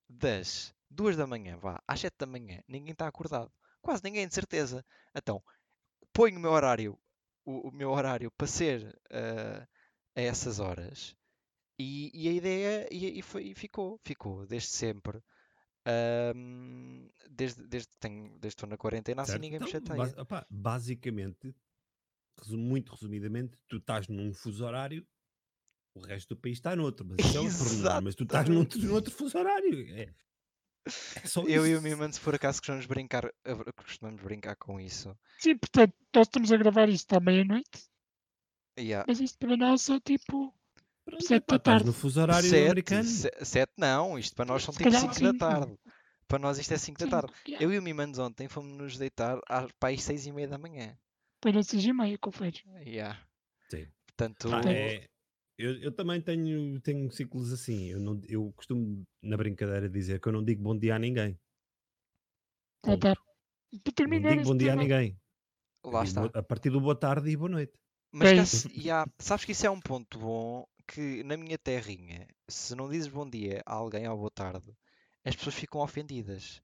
[0.10, 3.52] Das duas da manhã, vá, às sete da manhã, ninguém está acordado.
[3.80, 4.84] Quase ninguém, de certeza.
[5.16, 5.40] Então,
[6.12, 7.00] ponho o meu horário,
[7.46, 9.68] o, o meu horário para ser ah,
[10.16, 11.16] a essas horas.
[11.78, 15.22] E, e a ideia e, e foi, e ficou, ficou, desde sempre.
[15.86, 19.41] Ahm, desde, desde, que tenho, desde que estou na quarentena, assim certo?
[19.41, 19.98] ninguém me Então, chateia.
[19.98, 21.56] basi- opá, basicamente,
[22.39, 25.06] resu- muito resumidamente, tu estás num fuso horário,
[25.96, 28.63] o resto do país está noutro, mas isso é um pormenor, mas tu estás num,
[28.63, 29.88] num outro fuso horário.
[29.96, 30.13] É,
[31.15, 31.82] é só Eu e o.
[31.82, 35.17] Mimans, por acaso, costumamos brincar, a- costumamos brincar com isso.
[35.39, 37.89] Sim, portanto, nós estamos a gravar isto à meia-noite,
[38.80, 39.06] Yeah.
[39.08, 40.54] mas isto para nós é tipo
[41.06, 41.86] Pronto, sete epá, da estás tarde.
[41.86, 43.04] no fuso horário Sete, americano.
[43.04, 45.78] se- sete não, isto para nós são tipo calhar 5 da tarde.
[46.28, 47.34] Para nós isto é 5 da tarde.
[47.48, 47.66] yeah.
[47.66, 50.58] Eu e o Mimans ontem fomos nos deitar às, para as 6 e meia da
[50.58, 50.98] manhã.
[51.44, 52.62] Foi nas seis e meia, confere.
[52.86, 53.20] Yeah.
[53.70, 53.88] Sim.
[54.06, 55.08] Portanto, Portanto- é-
[55.58, 57.88] eu, eu também tenho, tenho ciclos assim.
[57.90, 61.38] Eu, não, eu costumo, na brincadeira, dizer que eu não digo bom dia a ninguém.
[62.84, 63.00] Ponto.
[63.00, 63.16] dá.
[63.16, 65.18] Para Não digo bom dia a ninguém.
[65.84, 66.40] Lá digo está.
[66.40, 67.74] A partir do boa tarde e boa noite.
[68.14, 72.75] Mas É yeah, sabes que isso é um ponto bom que na minha terrinha, se
[72.75, 74.75] não dizes bom dia a alguém ou boa tarde,
[75.23, 76.62] as pessoas ficam ofendidas.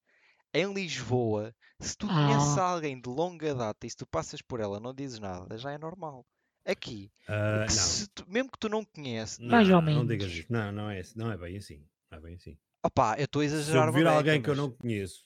[0.54, 2.72] Em Lisboa, se tu conheces Ah.
[2.74, 5.78] alguém de longa data e se tu passas por ela não dizes nada, já é
[5.78, 6.26] normal.
[6.66, 7.68] Aqui, não.
[7.70, 10.08] se tu- mesmo que tu não conheças, Mais ou não, não menos.
[10.08, 10.52] digas isso.
[10.52, 11.86] Não, não é, não é bem assim.
[12.12, 12.58] Não é bem assim.
[12.84, 15.26] opá, eu estou a Se exagerar eu uma vir alguém que eu mas- não conheço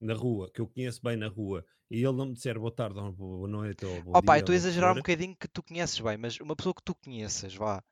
[0.00, 2.98] na rua, que eu conheço bem na rua, e ele não me disser boa tarde
[2.98, 5.62] ou boa noite ou bom Opa, dia, eu estou a exagerar um bocadinho que tu
[5.62, 7.82] conheces bem, mas uma pessoa que tu conheças, vá,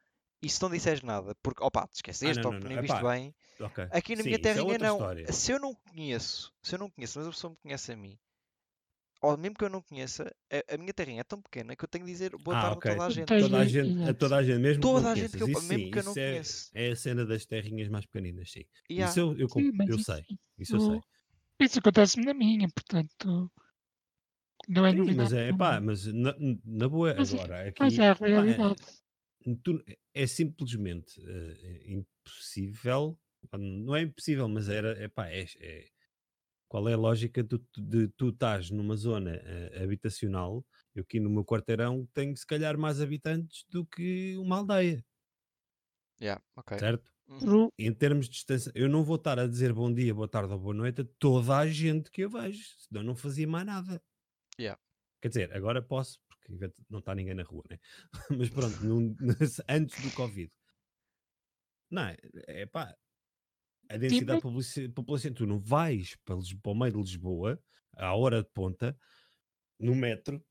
[0.43, 2.69] e se não disseres nada, porque, opa, te esqueceste Ah, não, ou não, que não,
[2.69, 3.91] nem viste epá, bem, ok.
[3.91, 5.07] aqui na Sim, minha é terrinha outra não.
[5.07, 5.31] história.
[5.31, 8.19] Se eu não conheço, se eu não conheço, mas a pessoa me conhece a mim,
[9.23, 11.89] ou mesmo que eu não conheça, a, a minha terrinha é tão pequena que eu
[11.89, 12.87] tenho de dizer boa Ah, tarde ok.
[12.87, 13.35] a toda a gente.
[13.37, 15.51] Toda a gente, a toda a gente, mesmo que Toda não a gente que eu-.
[15.51, 16.73] Isso mesmo sim, que eu não é, conheço.
[16.75, 18.65] é a cena das terrinhas mais pequeninas, sim.
[18.89, 19.15] Yeah.
[19.15, 20.23] Isso eu, eu, Sim, eu isso, sei.
[20.59, 21.01] Isso eu sei.
[21.61, 23.51] isso acontece-me na minha, portanto,
[24.69, 27.99] não é Sim, mas é, pá, mas na, na boa, Mas é- agora, aqui, Mas
[27.99, 28.85] é a pá, é- realidade.
[29.55, 29.83] Tu-
[30.15, 33.19] é simplesmente eh, impossível,
[33.59, 35.89] não é impossível, mas era, é, pá, é, é-
[36.69, 41.31] qual é a lógica de, de tu estás numa zona eh, habitacional, eu aqui no
[41.31, 45.05] meu quarteirão tenho se calhar mais habitantes do que uma aldeia,
[46.21, 46.73] Yeah, ok.
[46.79, 47.11] certo?
[47.29, 47.71] Uhum.
[47.79, 50.59] Em termos de distância, eu não vou estar a dizer bom dia, boa tarde ou
[50.61, 54.03] boa noite a toda a gente que eu vejo, senão não fazia mais nada.
[54.59, 54.77] Yeah.
[55.21, 57.79] Quer dizer, agora posso, porque não está ninguém na rua, né?
[58.39, 59.15] Mas pronto, num-
[59.69, 60.51] antes do Covid.
[61.91, 62.17] Não, é,
[62.49, 62.95] é pá,
[63.89, 67.61] a densidade mas- populaci- populacional, tu não vais para, Lis- para o meio de Lisboa,
[67.97, 68.97] à hora de ponta,
[69.79, 70.45] no metro,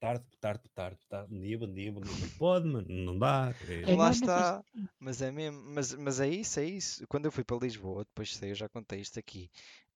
[0.00, 3.54] tarde, tarde, tarde, tarde, dia, bom dia, bom dia, não pode, mano, não dá.
[3.68, 4.64] é- É, Lá mas está.
[4.98, 7.06] Mas é mesmo, mas, mas é isso, é isso.
[7.08, 9.50] Quando eu fui para Lisboa, depois sei, eu já contei isto aqui.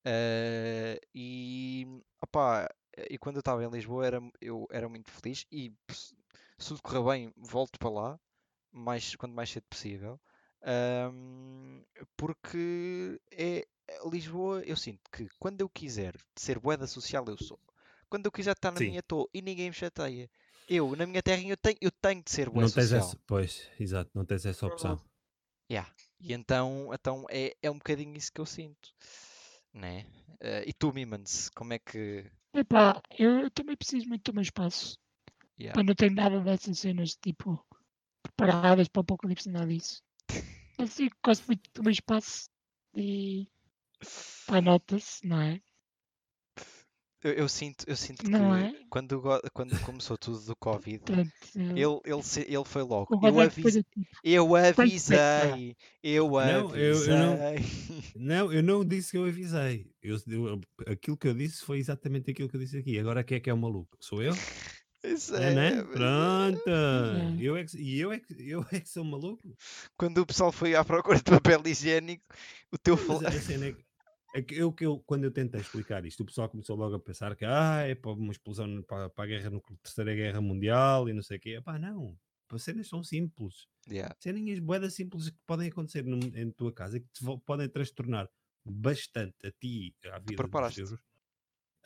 [0.05, 1.87] eh, e
[2.23, 2.69] opá,
[3.11, 5.73] e quando eu estava em Lisboa era, eu era muito feliz e
[6.59, 8.21] se tudo correr bem, volto para lá,
[8.73, 10.21] mais, quanto mais cedo possível.
[10.63, 11.83] ahm,
[12.17, 13.67] porque é
[14.11, 17.59] Lisboa, eu sinto que quando eu quiser ser boeda social, eu sou.
[18.09, 18.87] Quando eu quiser estar na Sim.
[18.89, 20.31] minha, estou e ninguém me chateia.
[20.69, 23.01] Eu, na minha terrinha, eu tenho, eu tenho de ser tens social.
[23.01, 25.01] essa, pois, exato, não tens essa opção.
[25.71, 25.91] Yeah.
[26.21, 28.95] E então, então é, é um bocadinho isso que eu sinto.
[29.73, 30.07] Né?
[30.41, 32.25] Eh, e tu, Mimans, como é que.
[32.55, 34.97] Epá, eu, eu também preciso muito do meu espaço.
[35.59, 35.75] Yeah.
[35.75, 37.65] Pá, não tenho nada dessas cenas tipo
[38.23, 40.01] preparadas para o apocalipse, nada disso.
[40.79, 42.49] Assim, gosto muito do meu espaço
[42.97, 43.49] e
[44.47, 45.61] pá, nota-se, não é?
[47.25, 48.75] Eu, eu sinto, eu sinto que Não é?
[48.91, 49.21] quando,
[49.55, 52.23] quando começou tudo do Covid, Portanto, ele, ele,
[52.55, 53.07] ele foi logo.
[53.15, 58.13] Eu, depois avis, é tipo, eu é que avisei, eu Não, eu- eu não- avisei.
[58.15, 59.91] Não, eu não disse que eu avisei.
[60.03, 62.99] Eu, eu- aquilo que eu disse foi exatamente aquilo que eu disse aqui.
[62.99, 63.97] Agora quem é que é o maluco?
[64.01, 64.33] Sou eu?
[65.03, 65.79] Isso É, né?
[65.79, 65.83] é.
[65.83, 66.69] Pronto.
[66.71, 67.37] É.
[67.39, 69.43] Eu é que, e eu é, que, eu é que sou maluco?
[69.99, 72.23] Quando o pessoal foi à procura de papel higiênico,
[72.73, 73.07] o teu Mas
[74.35, 77.37] é eu, que eu, quando eu tentei explicar isto, o pessoal começou logo a pensar
[77.37, 81.13] que ah, é para uma explosão para, para a guerra no Terceira Guerra Mundial e
[81.13, 81.61] não sei o quê.
[81.63, 82.19] Pá, não.
[82.51, 83.67] As cenas são simples.
[83.89, 84.15] Yeah.
[84.19, 88.29] Ceninhas boedas simples que podem acontecer num- em tua casa e que te podem transtornar
[88.65, 90.93] bastante a ti, à vida dos teus,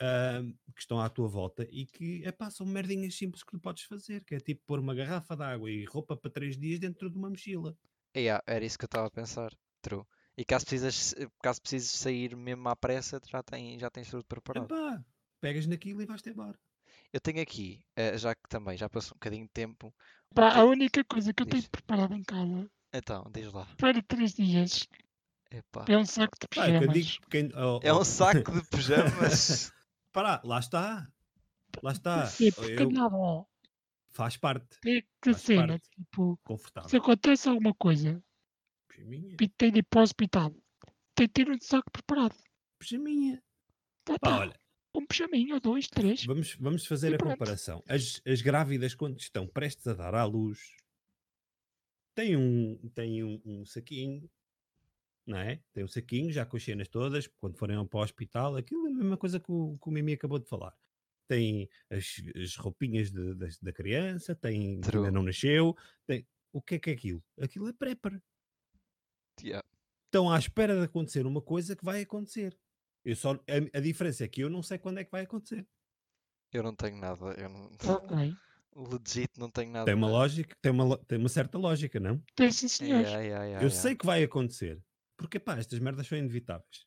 [0.00, 3.84] ahm, que estão à tua volta e que epá, são merdinhas simples que tu podes
[3.84, 7.11] fazer, que é tipo pôr uma garrafa de água e roupa para três dias dentro
[7.11, 7.76] de uma mochila.
[8.14, 9.50] Yeah, era isso que eu estava a pensar.
[9.82, 10.04] True.
[10.38, 14.66] E caso precisas, caso precises sair mesmo à pressa, já, tem, já tens tudo preparado.
[14.66, 15.05] Epá,
[15.40, 16.57] pegas naquilo e vais-te embora.
[17.12, 19.92] Eu tenho aqui, eh, já que também já passou um bocadinho de tempo,
[20.35, 23.66] Pá, a única coisa que eu tenho preparado em casa então, diz lá.
[23.77, 24.87] para três dias
[25.51, 25.85] Epá.
[25.88, 26.94] é um saco de Pá, é que eu pijamas.
[27.05, 29.72] digo quem, oh, É oh, um saco de pijamas.
[30.12, 31.09] Pará, lá está.
[31.83, 32.27] Lá está.
[32.27, 33.44] Sim, porque Eu, nada,
[34.11, 34.79] faz parte.
[34.81, 35.88] tem que Faz cena, parte.
[35.90, 36.98] tipo, se Confortável.
[36.98, 38.22] acontece alguma coisa
[38.98, 39.37] Pijaminha.
[39.40, 40.50] e tem de ir para o hospital,
[41.14, 42.34] tem que ter um saco preparado.
[42.78, 43.42] Pijaminha.
[44.04, 44.61] Tá, tá, olha,
[44.94, 46.24] um pijaminho, dois, três.
[46.24, 47.32] vamos, vamos fazer E a pronto.
[47.32, 47.82] comparação.
[47.87, 50.58] As, as grávidas, quando estão prestes a dar à luz,
[52.14, 54.28] têm um, têm um, um saquinho,
[55.26, 55.61] não é?
[55.72, 58.90] Tem um saquinho, já com as cenas todas, quando forem para o hospital, aquilo é
[58.90, 60.74] a mesma coisa que o, que o Mimi acabou de falar.
[61.28, 66.76] Tem as, as roupinhas de- da, da criança, tem ainda não nasceu, tem, o que
[66.76, 67.22] é que é aquilo?
[67.38, 68.20] Aquilo é prepper.
[69.42, 69.66] Yeah.
[70.07, 72.59] Estão à espera de acontecer uma coisa que vai acontecer.
[73.05, 75.66] Eu só, a, a diferença é que eu não sei quando é que vai acontecer.
[76.53, 77.24] Eu não tenho nada.
[77.38, 77.70] Eu não...
[77.94, 78.35] Ok.
[78.77, 79.87] Legit, não tenho nada.
[79.87, 82.22] Tem uma lógica, tem uma, tem uma certa lógica, não?
[82.37, 83.01] Tem sim, senhor.
[83.01, 83.70] Yeah, yeah, yeah, eu yeah.
[83.70, 84.81] sei que vai acontecer.
[85.16, 86.87] Porque, pá, estas merdas são inevitáveis.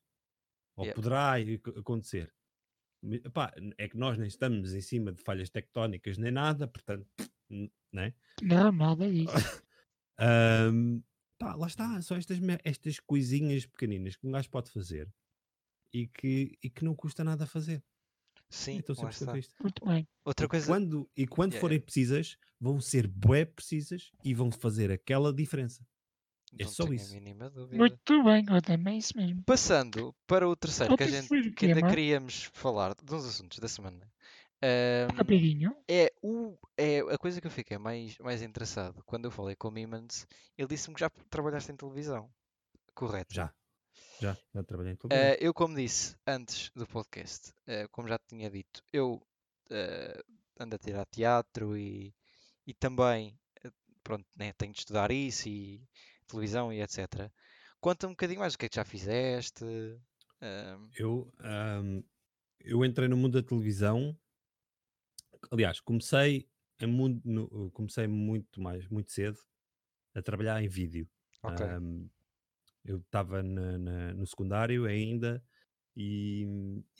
[0.77, 0.95] Ou Yeah.
[0.95, 2.33] poderá ac- acontecer.
[3.03, 7.05] Me- Pá, é que nós nem estamos em cima de falhas tectónicas nem nada, portanto,
[7.91, 8.13] né?
[8.41, 9.33] Não, nada disso.
[10.17, 11.01] Ahm,
[11.41, 15.09] pá, lá está, são estas, estas coisinhas pequeninas que um gajo pode fazer
[15.93, 17.83] e que, e que não custa nada a fazer.
[18.49, 19.55] Sim, então lá sempre está.
[19.63, 20.07] Muito bem.
[20.25, 20.67] Outra E coisa.
[20.67, 25.83] quando, e quando Yeah, forem precisas, vão ser bué precisas e vão fazer aquela diferença.
[26.59, 27.11] é não só tenho isso.
[27.11, 27.77] a mínima dúvida.
[27.77, 28.45] Muito bem,
[28.87, 29.41] é isso mesmo.
[29.43, 31.93] Passando para o terceiro que a gente que é, ainda mano?
[31.95, 34.11] queríamos falar dos assuntos da semana.
[34.61, 35.75] Ahm, Rapidinho.
[35.87, 39.67] é, o, é a coisa que eu fiquei mais, mais interessado quando eu falei com
[39.67, 40.27] o Mimans.
[40.57, 42.31] Ele disse-me que já trabalhaste em televisão.
[42.93, 43.33] Correto?
[43.33, 43.53] Já.
[44.19, 45.33] Já, já trabalhei em televisão.
[45.33, 49.19] Eh, eu, como disse antes do podcast, eh, como já te tinha dito, eu
[49.69, 50.23] eh,
[50.59, 52.13] ando a tirar teatro e,
[52.67, 53.35] e também
[54.03, 55.81] pronto, né, tenho de estudar isso e
[56.27, 57.31] televisão e etc.
[57.79, 59.65] Conta um bocadinho mais o que é que já fizeste.
[60.95, 62.01] Eu, ahm,
[62.59, 64.17] eu entrei no mundo da televisão.
[65.49, 66.49] Aliás, comecei,
[66.79, 69.39] em mundo, no- comecei muito mais, muito cedo
[70.15, 71.09] a trabalhar em vídeo.
[71.41, 72.09] ok, Ahm,
[72.85, 75.43] eu estava no secundário ainda
[75.95, 76.45] e,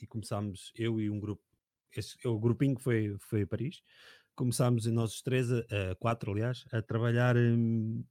[0.02, 1.44] e começámos, eu e um grupo,
[1.96, 3.82] esse, o grupinho que foi, foi a Paris,
[4.36, 5.60] começámos nós os três, a,
[5.92, 8.04] a quatro aliás, a trabalhar, hum,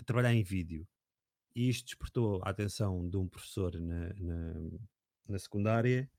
[0.00, 0.88] a trabalhar em vídeo.
[1.54, 4.54] E isto despertou a atenção de um professor na, na,
[5.28, 6.10] na secundária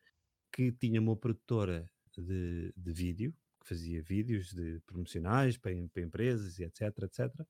[0.53, 1.89] que tinha uma produtora
[2.21, 7.45] de, de vídeo, que fazia vídeos de promocionais para, para empresas e etc, etc.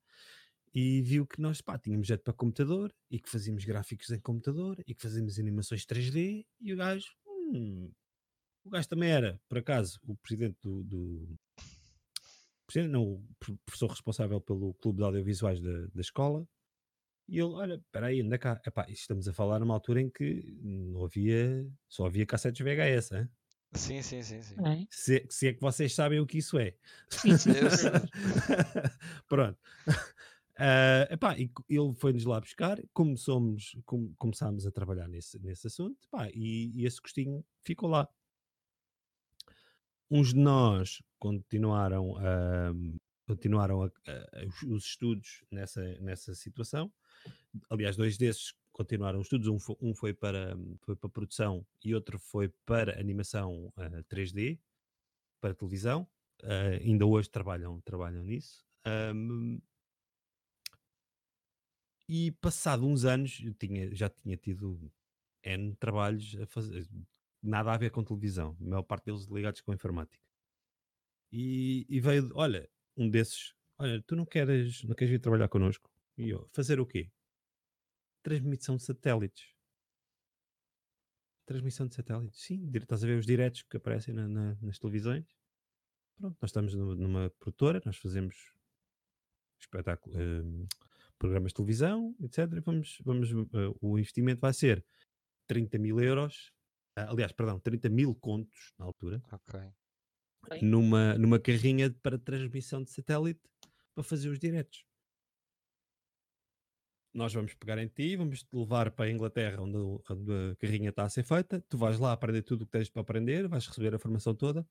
[0.74, 4.82] E viu que nós pá, tínhamos jeito para computador e que fazíamos gráficos em computador
[4.86, 7.90] e que fazíamos animações 3D e o gajo, hum,
[8.64, 11.38] o gajo também era, por acaso, o presidente do, do
[12.66, 16.46] presidente, não, o pro- professor responsável pelo clube de audiovisuais da, da escola
[17.28, 18.60] e ele, olha, espera aí, anda cá.
[18.66, 23.28] Epá, estamos a falar numa altura em que não havia, só havia cassetes VHS, hein?
[23.74, 24.56] Sim, sim, sim, sim.
[24.62, 26.74] Bem, Se, se é que vocês sabem o que isso é.
[27.10, 27.50] sim, sim.
[29.28, 29.58] Pronto.
[30.60, 35.96] Ah, epá, e ele foi-nos lá buscar, começamos, com- começámos a trabalhar nesse, nesse assunto
[36.08, 38.08] epá, e, e esse gostinho ficou lá.
[40.10, 42.72] Uns de nós continuaram, a,
[43.26, 46.90] continuaram a- a- os, os estudos nessa, nessa situação.
[47.70, 49.48] Aliás, dois desses continuaram os estudos.
[49.48, 54.60] Um foi, um foi para, foi para produção e outro foi para animação ah, 3D,
[55.40, 56.08] para televisão.
[56.44, 58.64] Ah, ainda hoje trabalham, trabalham nisso.
[58.84, 59.58] Ahm,
[62.08, 64.90] e passado uns anos, eu tinha, já tinha tido
[65.42, 66.88] N trabalhos a fazer,
[67.42, 70.22] nada a ver com televisão, a maior parte deles ligados com informática.
[71.32, 75.90] E, e veio, olha, um desses, olha, tu não queres, não queres vir trabalhar connosco?
[76.16, 77.10] E eu, fazer o quê?
[78.32, 79.54] Transmissão de satélites.
[81.46, 85.24] Transmissão de satélites, sim, estás a ver os diretos que aparecem na- na- nas televisões?
[86.18, 88.52] Pronto, nós estamos numa, numa produtora, nós fazemos
[89.58, 90.66] espetáculo, hum,
[91.18, 92.58] programas de televisão, etc.
[92.58, 94.84] e Vamos, vamos, eh, o investimento vai ser
[95.46, 96.52] 30 mil euros,
[96.96, 99.22] ah, aliás, perdão, 30 mil contos na altura,
[100.42, 100.60] Ok.
[100.62, 103.40] Numa, numa carrinha para transmissão de satélite
[103.94, 104.84] para fazer os diretos.
[107.18, 109.76] Nós vamos pegar em ti, vamos te levar para a Inglaterra, onde,
[110.52, 111.60] a carrinha está a ser feita.
[111.68, 114.64] Tu vais lá aprender tudo o que tens para aprender, vais receber a formação toda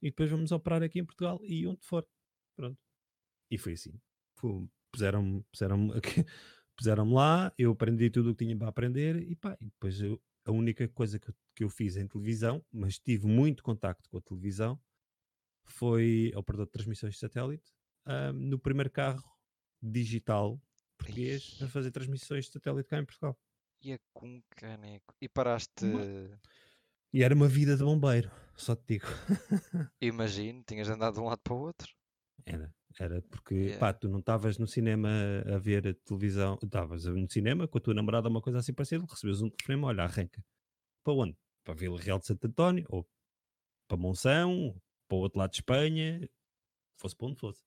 [0.00, 2.06] e depois vamos operar aqui em Portugal e onde for.
[2.56, 2.78] Pronto.
[3.50, 4.00] E foi assim.
[4.92, 6.24] Puseram-me puseram aqui,
[6.76, 10.22] puseram-me lá, eu aprendi tudo o que tinha para aprender e pá, e depois eu-
[10.44, 14.18] a única coisa que eu, que eu fiz em televisão, mas tive muito contacto com
[14.18, 14.80] a televisão,
[15.66, 17.72] foi operador de transmissões de satélite
[18.06, 19.22] ah, no primeiro carro
[19.82, 20.60] digital
[20.98, 23.38] português a fazer transmissões de satélite cá em Portugal.
[23.80, 25.14] E a com caneco.
[25.20, 25.86] E paraste,
[27.12, 29.06] E era uma vida de bombeiro, só te digo.
[30.00, 31.92] imagino, tinhas andado de um lado para o outro.
[32.46, 33.78] Era, era porque, Yeah.
[33.78, 35.08] pá, tu não estavas no cinema
[35.54, 39.04] a ver a televisão, estavas no cinema com a tua namorada, uma coisa assim parecida,
[39.08, 40.44] recebes um telefonema, olha, arranca.
[41.04, 41.36] Para onde?
[41.64, 43.08] Para Vila Real de Santo António, ou
[43.88, 46.28] para Monção, para o outro lado de Espanha,
[47.00, 47.62] fosse para onde fosse.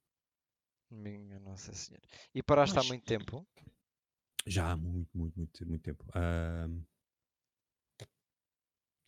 [0.92, 2.04] Minha Nossa Senhora.
[2.36, 3.48] E paraste há Mas- muito tempo?
[4.46, 6.04] Já há muito, muito, muito, muito tempo.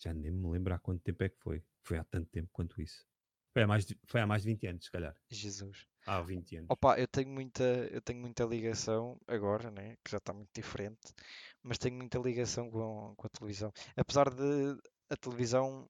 [0.02, 1.64] Já nem me lembro há quanto tempo é que foi.
[1.84, 3.06] Foi há tanto tempo quanto isso.
[3.54, 5.16] Foi há mais de, foi há mais de 20 anos, se calhar.
[5.30, 5.88] Jesus.
[6.06, 6.68] Há 20 anos.
[6.70, 9.96] Opa, eu tenho muita, eu tenho muita ligação agora, né?
[10.04, 11.14] Que já está muito diferente,
[11.62, 13.72] mas tenho muita ligação com, com a televisão.
[13.96, 14.78] Apesar de
[15.10, 15.90] a televisão,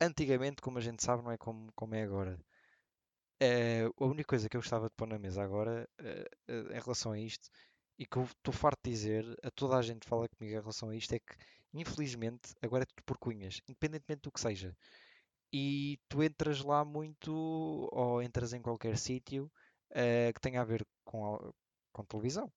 [0.00, 2.38] antigamente, como a gente sabe, não é como, como é agora.
[3.40, 6.80] Eh, a única coisa que eu gostava de pôr na mesa agora, eh, eh, em
[6.80, 7.48] relação a isto,
[7.98, 10.90] e que eu estou farto de dizer, a toda a gente fala comigo em relação
[10.90, 11.34] a isto, é que,
[11.74, 14.76] infelizmente, agora é tudo por cunhas, independentemente do que seja.
[15.52, 17.32] E tu entras lá muito,
[17.92, 19.50] ou entras em qualquer sítio,
[20.34, 21.52] que tenha a ver com, a-
[21.92, 22.52] com televisão.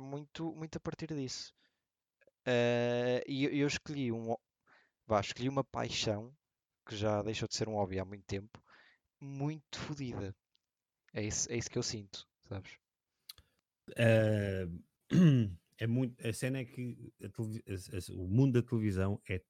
[0.00, 1.52] Muito, muito a partir disso.
[3.26, 4.34] E eu, eu escolhi um,
[5.06, 6.32] vá, escolhi uma paixão
[6.86, 8.62] que já deixou de ser um hobby há muito tempo,
[9.20, 10.34] muito fodida.
[11.12, 12.78] É isso, é isso que eu sinto, sabes?
[13.96, 14.68] Ah,
[15.78, 19.42] é muito, a cena é que a a- a- o mundo da televisão é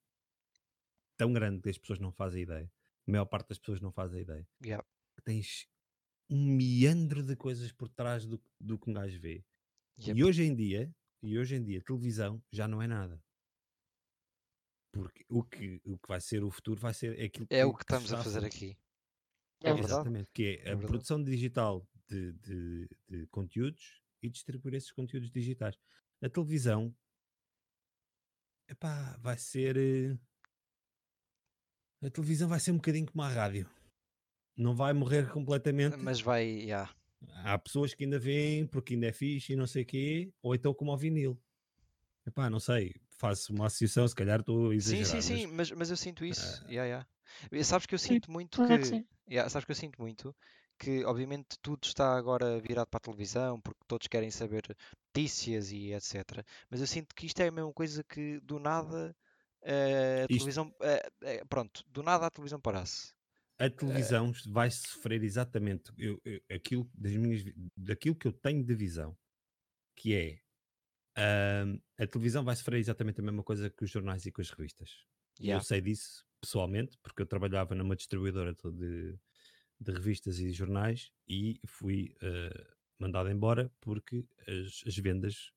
[1.16, 2.70] tão grande que as pessoas não fazem ideia.
[3.06, 4.46] A maior parte das pessoas não fazem ideia.
[4.64, 4.86] Yeah.
[5.24, 5.66] Tens
[6.30, 9.44] um meandro de coisas por trás do, do que um gajo vê.
[9.98, 10.18] Yep.
[10.20, 13.20] E hoje em dia, e hoje em dia, televisão já não é nada.
[14.92, 17.74] Porque o que, o que vai ser o futuro vai ser aquilo que É o
[17.74, 18.44] que estamos a fazer.
[18.44, 18.76] aqui.
[19.62, 19.78] É É.
[19.78, 20.86] Exatamente, que é a verdade.
[20.86, 25.76] produção digital de, de- de conteúdos e distribuir esses conteúdos digitais.
[26.22, 26.94] A televisão
[28.68, 29.76] epá, vai ser.
[29.76, 30.16] eh,
[32.02, 33.68] A televisão vai ser um bocadinho como a rádio.
[34.56, 35.96] Não vai morrer completamente.
[35.96, 36.92] Mas vai, yeah.
[37.44, 40.54] Há pessoas que ainda veem porque ainda é fixe e não sei o quê, ou
[40.54, 41.40] então como ao vinil.
[42.26, 45.06] Epá, não sei, faço uma associação, se calhar estou a Sim, exagerar.
[45.06, 46.62] sim, sim, mas, mas, mas eu sinto isso.
[46.64, 47.08] ah, Yeah, yeah.
[47.64, 48.88] Sabes que eu Sim, sinto muito Claro que que.
[48.88, 49.06] sim.
[49.30, 50.34] Yeah, sabes que eu sinto muito
[50.78, 54.62] que, obviamente, tudo está agora virado para a televisão, porque todos querem saber
[55.14, 56.44] notícias e etc.
[56.70, 59.14] Mas eu sinto que isto é a mesma coisa que do nada
[59.62, 60.74] eh, a Isto- televisão.
[60.82, 63.12] eh, eh, pronto, do nada a televisão parasse.
[63.58, 67.42] a televisão vai sofrer exatamente eu- eu- aquilo, das minhas,
[67.76, 69.16] daquilo que eu tenho de visão,
[69.96, 70.40] que é
[71.98, 74.90] a televisão vai sofrer exatamente a mesma coisa que os jornais e com as revistas.
[75.40, 75.60] E eu Yeah.
[75.60, 79.18] sei disso pessoalmente, porque eu trabalhava numa distribuidora de,
[79.80, 82.66] de revistas e jornais e fui eh,
[82.98, 85.52] mandado embora porque as, as vendas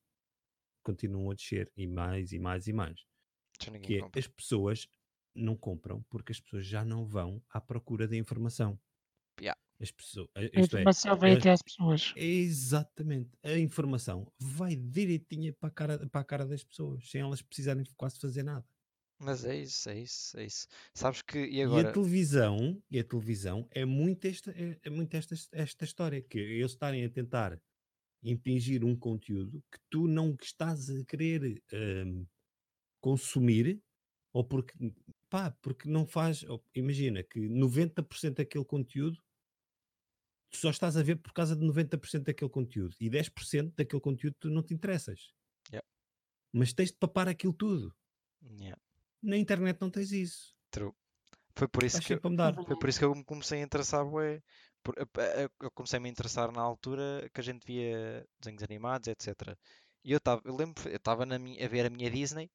[0.82, 3.06] continuam a descer e mais e mais e mais
[3.82, 4.88] que é as pessoas
[5.34, 8.80] não compram porque as pessoas já não vão à procura da informação.
[9.40, 9.54] Yeah.
[9.80, 12.14] As pessoas, A isto é, informação vem as- até às pessoas.
[12.14, 17.42] exatamente, a informação vai direitinha para a, cara, para a cara das pessoas, sem elas
[17.42, 18.66] precisarem quase fazer nada.
[19.22, 20.66] Mas é isso, é isso, é isso.
[20.94, 21.38] Sabes que.
[21.46, 21.80] E E agora.
[21.80, 26.38] a televisão, e a televisão é muito esta, é, é muito esta, esta história, que
[26.38, 27.60] eles estarem a tentar
[28.22, 32.26] impingir um conteúdo que tu não estás a querer hum,
[33.00, 33.82] consumir,
[34.32, 34.74] ou porque,
[35.30, 39.18] pá, porque não faz, ou- imagina que 90% daquele conteúdo
[40.50, 44.36] tu só estás a ver por causa de 90% daquele conteúdo e 10% daquele conteúdo
[44.38, 45.32] tu não te interessas.
[45.70, 45.80] Yeah.
[46.58, 47.94] Mas tens de papar aquilo tudo.
[48.58, 48.74] Yeah,
[49.22, 50.54] Na internet não tens isso.
[50.70, 50.92] true.
[51.56, 52.14] Foi por isso que.
[52.14, 52.20] eu-.
[52.66, 54.42] Foi por isso que eu me comecei a interessar, bué,
[54.82, 54.94] por-
[55.60, 59.56] eu comecei a me interessar na altura que a gente via desenhos animados, etc.
[60.04, 62.50] E eu estava, eu lembro, eu estava a ver a minha Disney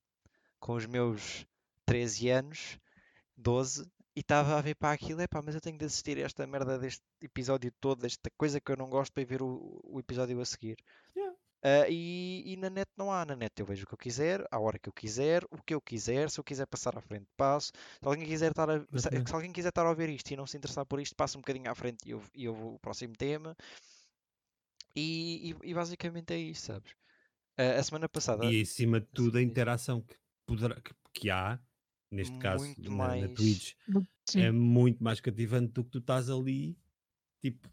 [0.59, 1.45] com os meus
[1.85, 2.79] 13 anos,
[3.37, 6.45] 12, e estava a ver para aquilo, epá, mas eu tenho de assistir a esta
[6.47, 10.39] merda deste episódio todo, desta coisa que eu não gosto para ver o, o episódio
[10.41, 10.77] a seguir.
[11.15, 11.26] Yeah.
[11.63, 14.45] Ah, e, e na net não há, na net eu vejo o que eu quiser,
[14.51, 17.27] à hora que eu quiser, o que eu quiser, se eu quiser passar à frente
[17.35, 20.37] passo, se alguém quiser estar a, se, se alguém quiser estar a ouvir isto e
[20.37, 22.75] não se interessar por isto, passa um bocadinho à frente e eu, e eu vou
[22.75, 23.55] o próximo tema.
[24.95, 26.91] E, e- e basicamente é isso, sabes?
[27.57, 31.59] Ah, a semana passada, E acima de tudo a interação que, poderá, que, que há,
[32.11, 33.73] neste caso Muito na, na mais- Twitch,
[34.25, 34.41] Sim.
[34.41, 36.77] é muito mais cativante do que tu estás ali,
[37.41, 37.67] tipo,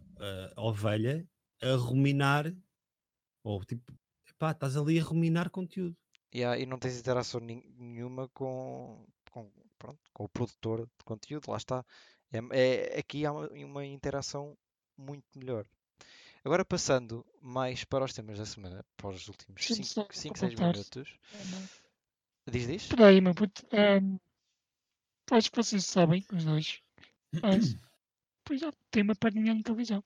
[0.56, 1.28] a ovelha,
[1.60, 2.54] a ruminar,
[3.44, 3.92] ou tipo,
[4.38, 5.96] pá, estás ali a ruminar conteúdo.
[6.34, 11.56] Yeah, e não tens interação nenhuma com, com, pronto, com o produtor de conteúdo, lá
[11.56, 11.84] está.
[12.32, 12.38] É,
[12.96, 14.58] é- aqui há uma, uma interação
[14.96, 15.64] muito melhor.
[16.44, 20.54] Agora passando mais para os temas da semana, para os últimos Deixa-me só 5, 6
[20.54, 20.72] completar.
[20.72, 21.18] minutos.
[21.32, 22.50] É.
[22.50, 22.82] Diz, diz?
[22.82, 23.64] Espera aí, meu puto.
[23.72, 24.18] ehm,
[25.30, 26.82] acho que vocês sabem, os dois.
[27.40, 27.76] Mas,
[28.44, 30.04] pois já tem uma perninha na televisão.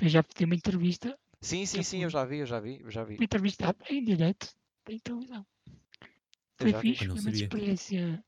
[0.00, 2.90] Eu já pedi uma entrevista, Sim, sim, sim, eu já vi, eu já vi, eu
[2.90, 3.16] já vi.
[3.16, 4.48] uma entrevista em direto
[4.88, 5.44] em televisão.
[6.56, 7.42] Foi já fixe, foi uma sabia.
[7.42, 8.24] experiência.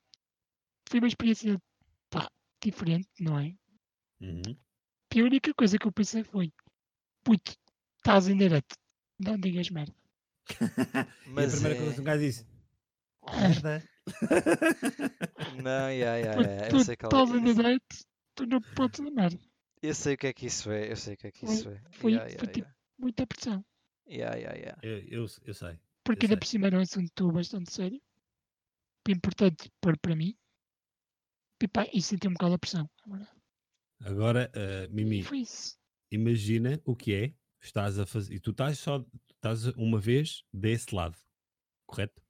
[0.89, 1.63] Foi uma experiência
[2.11, 2.29] pá,
[2.63, 3.55] diferente, não é?
[4.21, 4.43] Uhum.
[5.15, 6.53] E a única coisa que eu pensei foi:
[7.23, 7.57] puto,
[7.99, 8.75] estás em direto,
[9.19, 9.95] não digas merda.
[10.57, 11.79] e a Mas primeira é...
[11.79, 12.47] coisa que um gajo disse:
[13.23, 13.83] Ah, merda.
[15.63, 17.39] Não, yeah, yeah, yeah, tu eu sei qual estás é.
[17.39, 17.97] em direto,
[18.35, 19.39] tu não podes dizer merda.
[19.83, 21.55] Eu sei o que é que isso é, eu sei o que é que Foi-
[21.55, 21.81] isso é.
[21.93, 22.74] foi- Yeah, foi yeah, tipo- yeah.
[22.99, 23.65] Muita pressão.
[24.09, 24.81] Yeah, yeah, yeah.
[24.83, 25.79] Eu, eu, eu sei.
[26.05, 26.41] Porque Eu ainda sei.
[26.41, 28.01] por cima era um assunto bastante sério,
[29.09, 30.37] importante para, para mim.
[31.63, 32.91] E, pá, e senti um bocado a pressão.
[33.09, 33.45] é.
[34.07, 35.23] Agora, uh, Mimi,
[36.11, 40.95] imagina o que é, estás a fazer, e tu estás só, estás uma vez desse
[40.95, 41.17] lado,
[41.87, 42.21] correto?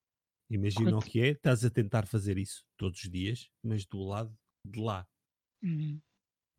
[0.50, 1.10] Imagina o Correto.
[1.10, 5.08] que é, estás a tentar fazer isso todos os dias, mas do lado de lá.
[5.62, 6.00] Hum,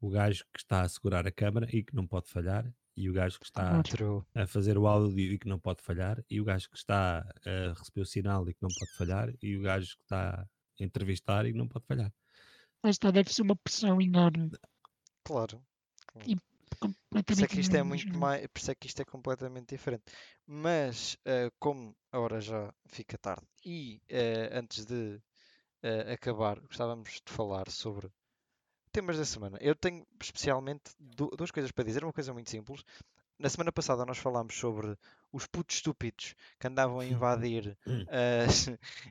[0.01, 2.65] O gajo que está a segurar a câmara e que não pode falhar,
[2.95, 3.81] e o gajo que está.
[3.83, 4.23] True.
[4.33, 7.73] a fazer o áudio e que não pode falhar, e o gajo que está a
[7.73, 10.41] receber o sinal e que não pode falhar, e o gajo que está
[10.79, 12.13] a entrevistar e que não pode falhar.
[12.83, 14.51] lá está, deve ser uma pressão enorme.
[15.23, 15.61] Claro.
[16.25, 16.89] E- Por
[17.31, 19.69] isso é Completamente que isto é muito mais, por isso é que isto é completamente
[19.75, 20.03] diferente.
[20.45, 25.21] Mas eh, como a hora já fica tarde e eh, antes de
[25.83, 28.09] eh, acabar, gostávamos de falar sobre
[28.95, 29.57] temas da semana.
[29.61, 32.03] Eu tenho especialmente du- duas coisas para dizer.
[32.03, 32.83] Uma coisa muito simples.
[33.37, 34.97] Na semana passada nós falámos sobre
[35.31, 37.77] os putos estúpidos que andavam a invadir
[38.07, 38.69] as,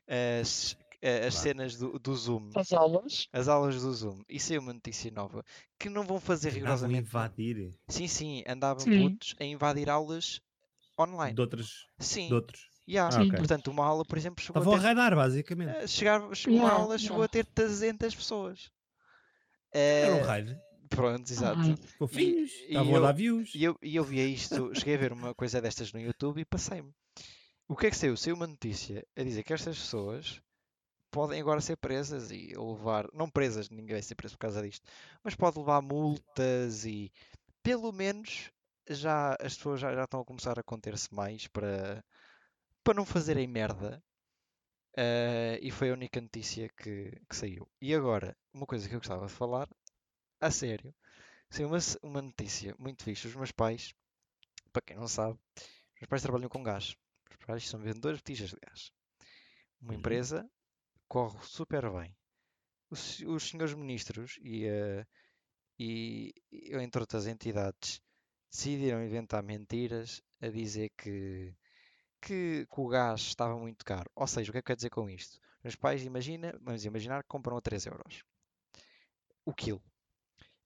[0.09, 1.35] as, as Claro.
[1.35, 4.23] cenas do, do Zoom, As aulas, as aulas do Zoom.
[4.29, 5.45] E saiu uma notícia nova
[5.79, 8.99] que não vão fazer Andavam a rigorosamente invadir Sim, sim, andavam Sim.
[9.11, 10.41] putos a invadir aulas
[10.99, 11.35] online.
[11.35, 11.87] de outros.
[11.99, 12.71] Sim, De outros.
[12.89, 13.15] yeah.
[13.15, 13.29] Ah, Sim.
[13.29, 13.39] ok.
[13.39, 15.77] Portanto, uma aula, por exemplo, chegou Estavam a a ter, raidar, basicamente.
[15.77, 17.33] eh, chegar, uma Yeah, aula chegou a yeah.
[17.33, 18.71] ter 300 pessoas.
[19.75, 20.61] Era um Eh, raid.
[20.89, 21.59] Pronto, exato.
[21.61, 22.51] Ai, Fofinhos.
[22.53, 23.53] e Estavam a eu- dar views.
[23.55, 26.45] E eu, e eu via isto, cheguei a ver uma coisa destas no YouTube e
[26.45, 26.93] passei-me.
[27.67, 28.17] O que é que saiu?
[28.17, 30.41] Saiu uma notícia a dizer que estas pessoas
[31.11, 34.85] podem agora ser presas e levar, não presas, ninguém vai ser preso por causa disto,
[35.23, 37.11] mas pode levar multas e
[37.63, 38.51] pelo menos
[38.89, 42.05] já as pessoas já, já estão a começar a conter-se mais para,
[42.85, 44.03] para não fazerem merda.
[44.97, 47.69] Eh, e foi a única notícia que, que saiu.
[47.81, 49.69] E agora, uma coisa que eu gostava de falar,
[50.41, 50.95] a sério,
[51.51, 53.29] saiu uma, uma notícia muito fixe.
[53.29, 53.95] Os meus pais,
[54.73, 55.39] para quem não sabe,
[55.95, 56.97] os meus pais trabalham com gás.
[57.31, 58.93] Os meus pais são vendedores de botijas de gás.
[59.81, 59.99] Uma Uhum.
[60.01, 60.51] empresa
[61.09, 62.17] corre super bem.
[62.91, 64.67] Os, os senhores ministros e,
[65.79, 68.01] e, e, entre outras entidades
[68.51, 71.55] decidiram inventar mentiras a dizer que,
[72.25, 74.11] que, que o gás estava muito caro.
[74.15, 75.39] Ou seja, o que é que quer dizer com isto?
[75.63, 78.23] Meus pais, imagina, vamos imaginar que compram a 3 euros
[79.45, 79.83] o quilo.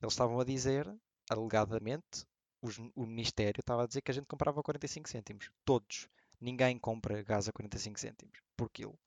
[0.03, 0.87] Eles estavam a dizer,
[1.31, 2.27] alegadamente,
[2.63, 5.51] os- o Ministério estava a dizer que a gente comprava a 45 cêntimos.
[5.65, 6.09] Todos.
[6.41, 8.99] Ninguém compra gás a 45 cêntimos por quilo.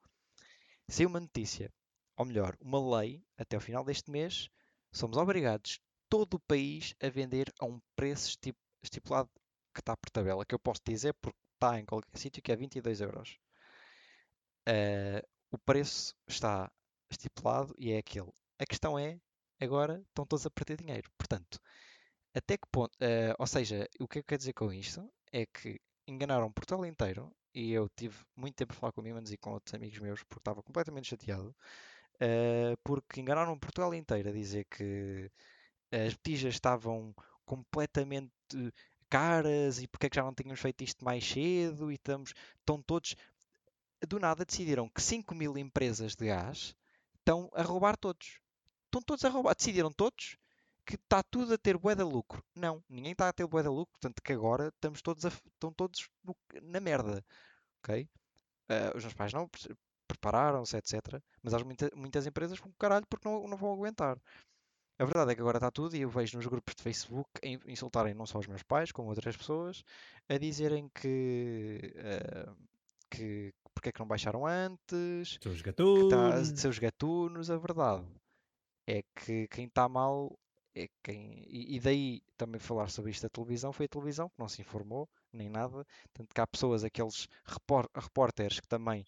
[0.87, 1.73] Saiu uma notícia,
[2.17, 4.49] ou melhor, uma lei, até ao final deste mês,
[4.91, 5.79] somos obrigados,
[6.09, 9.29] todo o país, a vender a um preço esti- estipulado
[9.73, 12.55] que está por tabela, que eu posso dizer porque está em qualquer sítio, que é
[12.55, 13.39] 22 euros.
[14.67, 16.71] Eh, o preço está
[17.09, 18.31] estipulado e é aquele.
[18.59, 19.19] A questão é,
[19.59, 21.09] agora estão todos a perder dinheiro.
[21.17, 21.59] Portanto,
[22.33, 25.79] até que ponto, eh, ou seja, o que eu quero dizer com isto é que
[26.07, 29.73] enganaram Portugal inteiro e eu tive muito tempo a falar com Mimans e com outros
[29.75, 31.55] amigos meus porque estava completamente chateado
[32.19, 35.31] eh, porque enganaram Portugal inteiro a dizer que
[35.91, 37.13] as botijas estavam
[37.45, 38.31] completamente
[39.11, 42.81] caras e porque é que já não tínhamos feito isto mais cedo e estamos, estão
[42.81, 43.15] todos
[44.07, 46.75] do nada decidiram que 5 mil empresas de gás
[47.19, 48.39] estão a roubar todos.
[48.85, 49.55] Estão todos a roubar.
[49.55, 50.37] Decidiram todos
[50.85, 52.43] que está tudo a ter bué de lucro.
[52.55, 53.91] Não, ninguém está a ter bué de lucro.
[53.93, 57.23] Portanto, que agora estamos todos a, estão todos no- na merda.
[57.83, 58.09] Ok?
[58.69, 59.75] Eh, os meus pais não pre-
[60.07, 61.21] prepararam-se, etc.
[61.43, 64.17] Mas há muita, muitas empresas com caralho porque não, não vão aguentar.
[64.99, 67.29] A verdade é que agora está tudo e eu vejo nos grupos de Facebook
[67.67, 69.83] insultarem não só os meus pais, como outras pessoas,
[70.29, 72.49] a dizerem que, eh,
[73.09, 76.59] que porque é que não baixaram antes, Seus que está a gatunos.
[76.59, 78.05] seus gatunos, a verdade
[78.87, 80.37] é que quem está mal
[80.75, 81.43] é quem.
[81.47, 84.61] E, e daí também falar sobre isto da televisão foi a televisão que não se
[84.61, 85.83] informou nem nada.
[86.13, 89.03] Tanto que há pessoas, aqueles repor- repórteres que também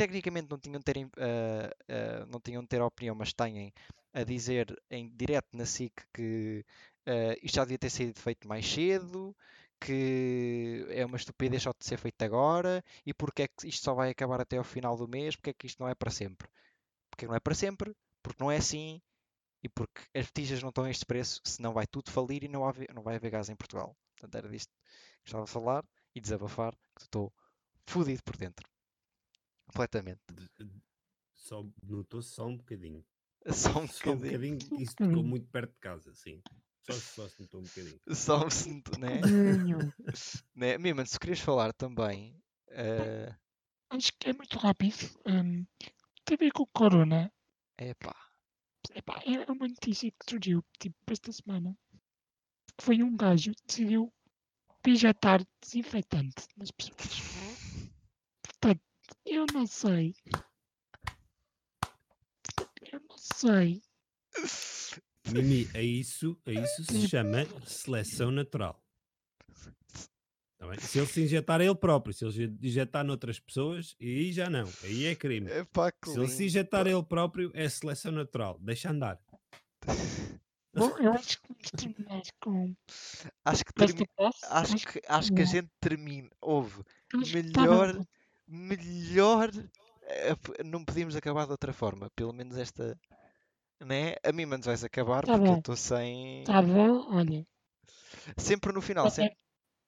[0.00, 3.70] tecnicamente não tinham de ter, ah, ah, não tinham de ter opinião, mas têm
[4.14, 6.64] a dizer em direto na SIC que
[7.06, 9.36] ah, isto já devia ter sido feito mais cedo,
[9.78, 13.94] que é uma estupidez só de ser feito agora e porque é que isto só
[13.94, 16.48] vai acabar até ao final do mês, porque é que isto não é para sempre.
[17.10, 19.02] Porque não é para sempre, porque não é assim
[19.62, 22.66] e porque as botijas não estão a este preço, senão vai tudo falir e não,
[22.66, 23.94] haver, não vai haver gás em Portugal.
[24.16, 24.72] Portanto, era disto
[25.22, 25.84] que estava a falar
[26.14, 27.32] e desabafar, que estou
[27.86, 28.69] fodido por dentro.
[29.72, 30.20] Completamente.
[31.34, 33.04] Só notou-se só um bocadinho.
[33.50, 34.18] Só um Só um bocadinho.
[34.18, 36.42] bocadinho que isso ficou muito perto de casa, sim.
[36.82, 38.00] Só, só se notou um bocadinho.
[38.14, 39.20] Só me sinto, né?
[40.54, 40.76] Né?
[40.78, 42.36] Mima, se querias falar também.
[42.70, 43.34] eh,
[43.90, 44.96] Acho que é muito rápido.
[45.26, 45.64] hum,
[46.24, 47.32] tem a ver com o Corona.
[47.78, 48.14] epá,
[48.94, 51.76] Epá, é uma notícia que surgiu tipo, esta semana.
[52.76, 54.12] Que foi um gajo que decidiu
[54.86, 57.49] injetar desinfetante nas pessoas.
[59.30, 60.14] Eu não sei.
[62.92, 63.80] Eu não sei.
[65.32, 68.82] Mimi, a isso, a isso se chama seleção natural.
[70.58, 70.78] Tá bem?
[70.80, 75.06] Se ele se injetar ele próprio, se ele injetar noutras pessoas, aí já não, aí
[75.06, 75.48] é crime.
[76.04, 79.18] Se ele se injetar ele próprio, é seleção natural, deixa andar.
[80.74, 82.74] Bom, eu acho que vamos terminar com
[83.44, 84.06] Acho que, termi-
[84.48, 86.30] acho que, acho que a gente termina.
[86.40, 86.82] Houve.
[87.10, 88.06] tá melhor-.
[88.50, 89.50] Melhor.
[90.02, 92.10] eh, Não podíamos acabar de outra forma.
[92.16, 92.98] Pelo menos esta.
[93.80, 94.14] Né?
[94.22, 95.58] A mim, mas vais acabar Tá porque eu bom.
[95.58, 96.44] estou sem.
[96.44, 97.46] Tá bom, olha.
[98.36, 99.10] Sempre no final.
[99.10, 99.36] Sempre...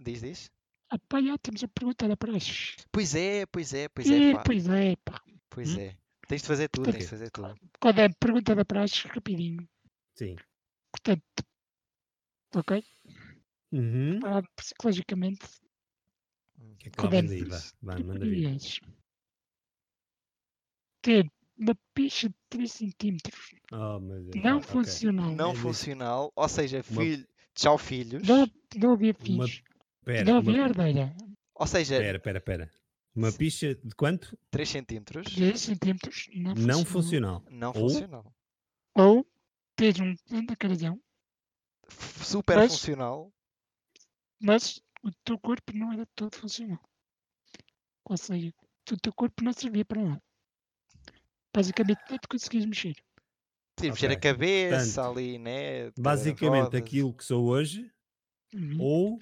[0.00, 0.50] Diz, diz.
[0.90, 2.76] Apanhar, temos a pergunta da praxe.
[2.90, 4.42] Pois é, pois é, pois é, E, pá.
[4.44, 5.22] pois é, pá.
[5.50, 5.80] Pois Hum?
[5.80, 5.96] é.
[6.28, 6.92] Tens de fazer tudo, Ok.
[6.94, 7.54] tens de fazer tudo.
[7.80, 9.68] Quando é a pergunta da praxe, rapidinho.
[10.14, 10.36] Sim.
[10.90, 11.22] Portanto,
[12.54, 12.84] ok?
[13.72, 14.20] Uhum.
[14.56, 15.46] Psicologicamente.
[16.82, 18.18] Que é que lá manda aí, vá, vá, manda aí.
[18.18, 18.80] preferias
[21.00, 24.44] ter uma picha de 3 centímetros Oh, meu Deus.
[24.44, 24.68] não ok.
[24.70, 28.26] funcional, Não É funcional, ou seja, Uma- filho, tchau filhos.
[28.26, 29.62] não, não havia Uma- fios,
[30.04, 31.16] Pera, não uma- havia herdeira,
[31.54, 32.70] Ou seja, pera, pera, pera.
[33.14, 34.36] Uma picha de quanto?
[34.50, 37.44] 3 centímetros, 3 centímetros não, Não funcional.
[37.50, 38.34] não Ou- funcional.
[38.94, 39.26] Ou
[39.76, 41.00] ter um grande carajão,
[41.88, 43.30] F- Super Mas- funcional.
[44.40, 46.80] mas o teu corpo não era todo funcional.
[48.10, 48.50] Ou seja,
[48.92, 50.22] o teu corpo não servia para nada.
[51.54, 52.94] Basicamente, não te conseguias mexer.
[53.76, 55.90] Podia mexer a Ok, cabeça portanto, ali, né?
[55.98, 56.80] Basicamente rodas.
[56.80, 57.90] aquilo que sou hoje,
[58.54, 58.78] Uhum.
[58.78, 59.20] ou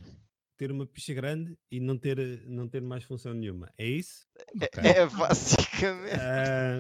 [0.57, 3.73] ter uma picha grande e não ter, não ter mais função nenhuma.
[3.79, 4.27] É isso?
[4.61, 4.83] Ok.
[4.83, 6.21] É basicamente.
[6.21, 6.79] Ah,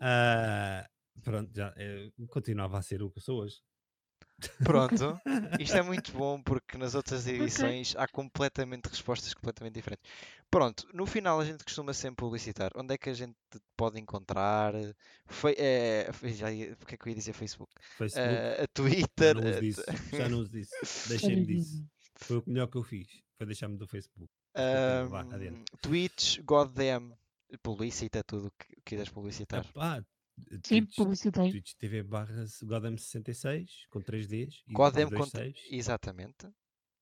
[0.00, 0.88] ah,
[1.22, 3.60] pronto, já eh, continuava a ser o que eu sou hoje.
[4.64, 5.20] Pronto.
[5.60, 10.10] Isto é muito bom porque nas outras edições há completamente respostas completamente diferentes.
[10.50, 14.00] Pronto, no final a gente costuma sempre publicitar onde é que a gente te pode
[14.00, 14.72] encontrar.
[15.26, 17.72] Foi, é, foi- já ia, porque é que eu ia dizer Facebook?
[17.98, 19.34] Facebook, Eh, a já Twitter.
[19.36, 19.82] não uso eh, disso.
[20.12, 20.70] Já não uso disso.
[21.08, 21.84] Deixei-me disso.
[22.16, 23.08] Foi o melhor que eu fiz.
[23.36, 24.30] Foi deixar-me do Facebook.
[25.08, 25.64] Vá, adiante.
[25.80, 27.12] Twitch, Goddamn,
[27.62, 29.64] publicita tudo o que quiseres publicitar.
[29.64, 30.02] Epá,
[30.62, 31.50] Twitch, publicidade.
[31.50, 36.48] Twitch TV barra Godam66 com 3 Ds depois com- 26, Exatamente.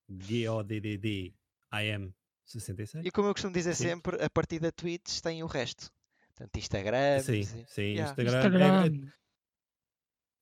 [0.08, 1.34] G-O-D-D-D
[1.72, 3.04] IM66.
[3.04, 3.84] E como eu costumo dizer Sim.
[3.84, 5.90] sempre, a partir da Twitch tem o resto.
[6.34, 7.20] Portanto, Instagram.
[7.22, 8.10] Sim, sim, yeah.
[8.10, 8.32] Instagram.
[8.32, 8.86] é- Instagram.
[9.06, 9.12] é-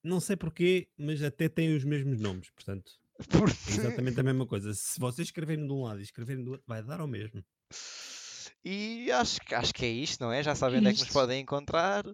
[0.04, 2.92] não sei porquê, mas até tem os mesmos nomes, portanto,
[3.28, 4.72] Por- é exatamente a mesma coisa.
[4.74, 7.42] Se vocês escreverem de um lado e escreverem do outro, vai dar ao mesmo.
[8.64, 10.42] E acho, que- acho que é isto, não é?
[10.42, 12.04] Já sabem onde é que nos podem encontrar.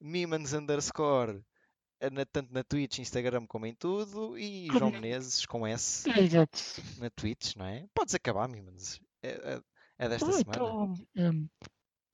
[0.00, 1.42] Mimans underscore,
[2.00, 4.38] eh, na- tanto na Twitch, Instagram como em tudo.
[4.38, 5.00] E Como João não?
[5.00, 6.58] Menezes com S É, exato.
[6.98, 7.86] na Twitch, não é?
[7.94, 9.00] Podes acabar, Mimans.
[9.22, 9.62] É, é,
[9.98, 10.50] é desta Ah, semana.
[10.50, 11.48] então, hum,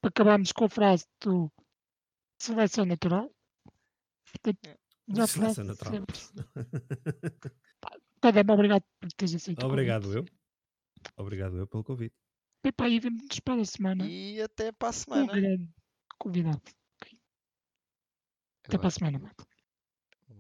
[0.03, 1.51] acabamos com a frase do
[2.41, 3.31] seleção natural.
[4.67, 4.77] É.
[5.09, 5.93] já Seleção natural.
[5.93, 6.17] sempre.
[8.21, 9.65] Cadê-me obrigado por teres aceito.
[9.67, 10.25] Obrigado eu.
[11.17, 12.15] Obrigado eu pelo convite.
[12.65, 14.07] E vemos para a semana.
[14.09, 15.33] E até para a Um semana.
[15.35, 15.69] grande
[16.19, 16.63] convidado.
[18.67, 19.45] Até para a semana, malta.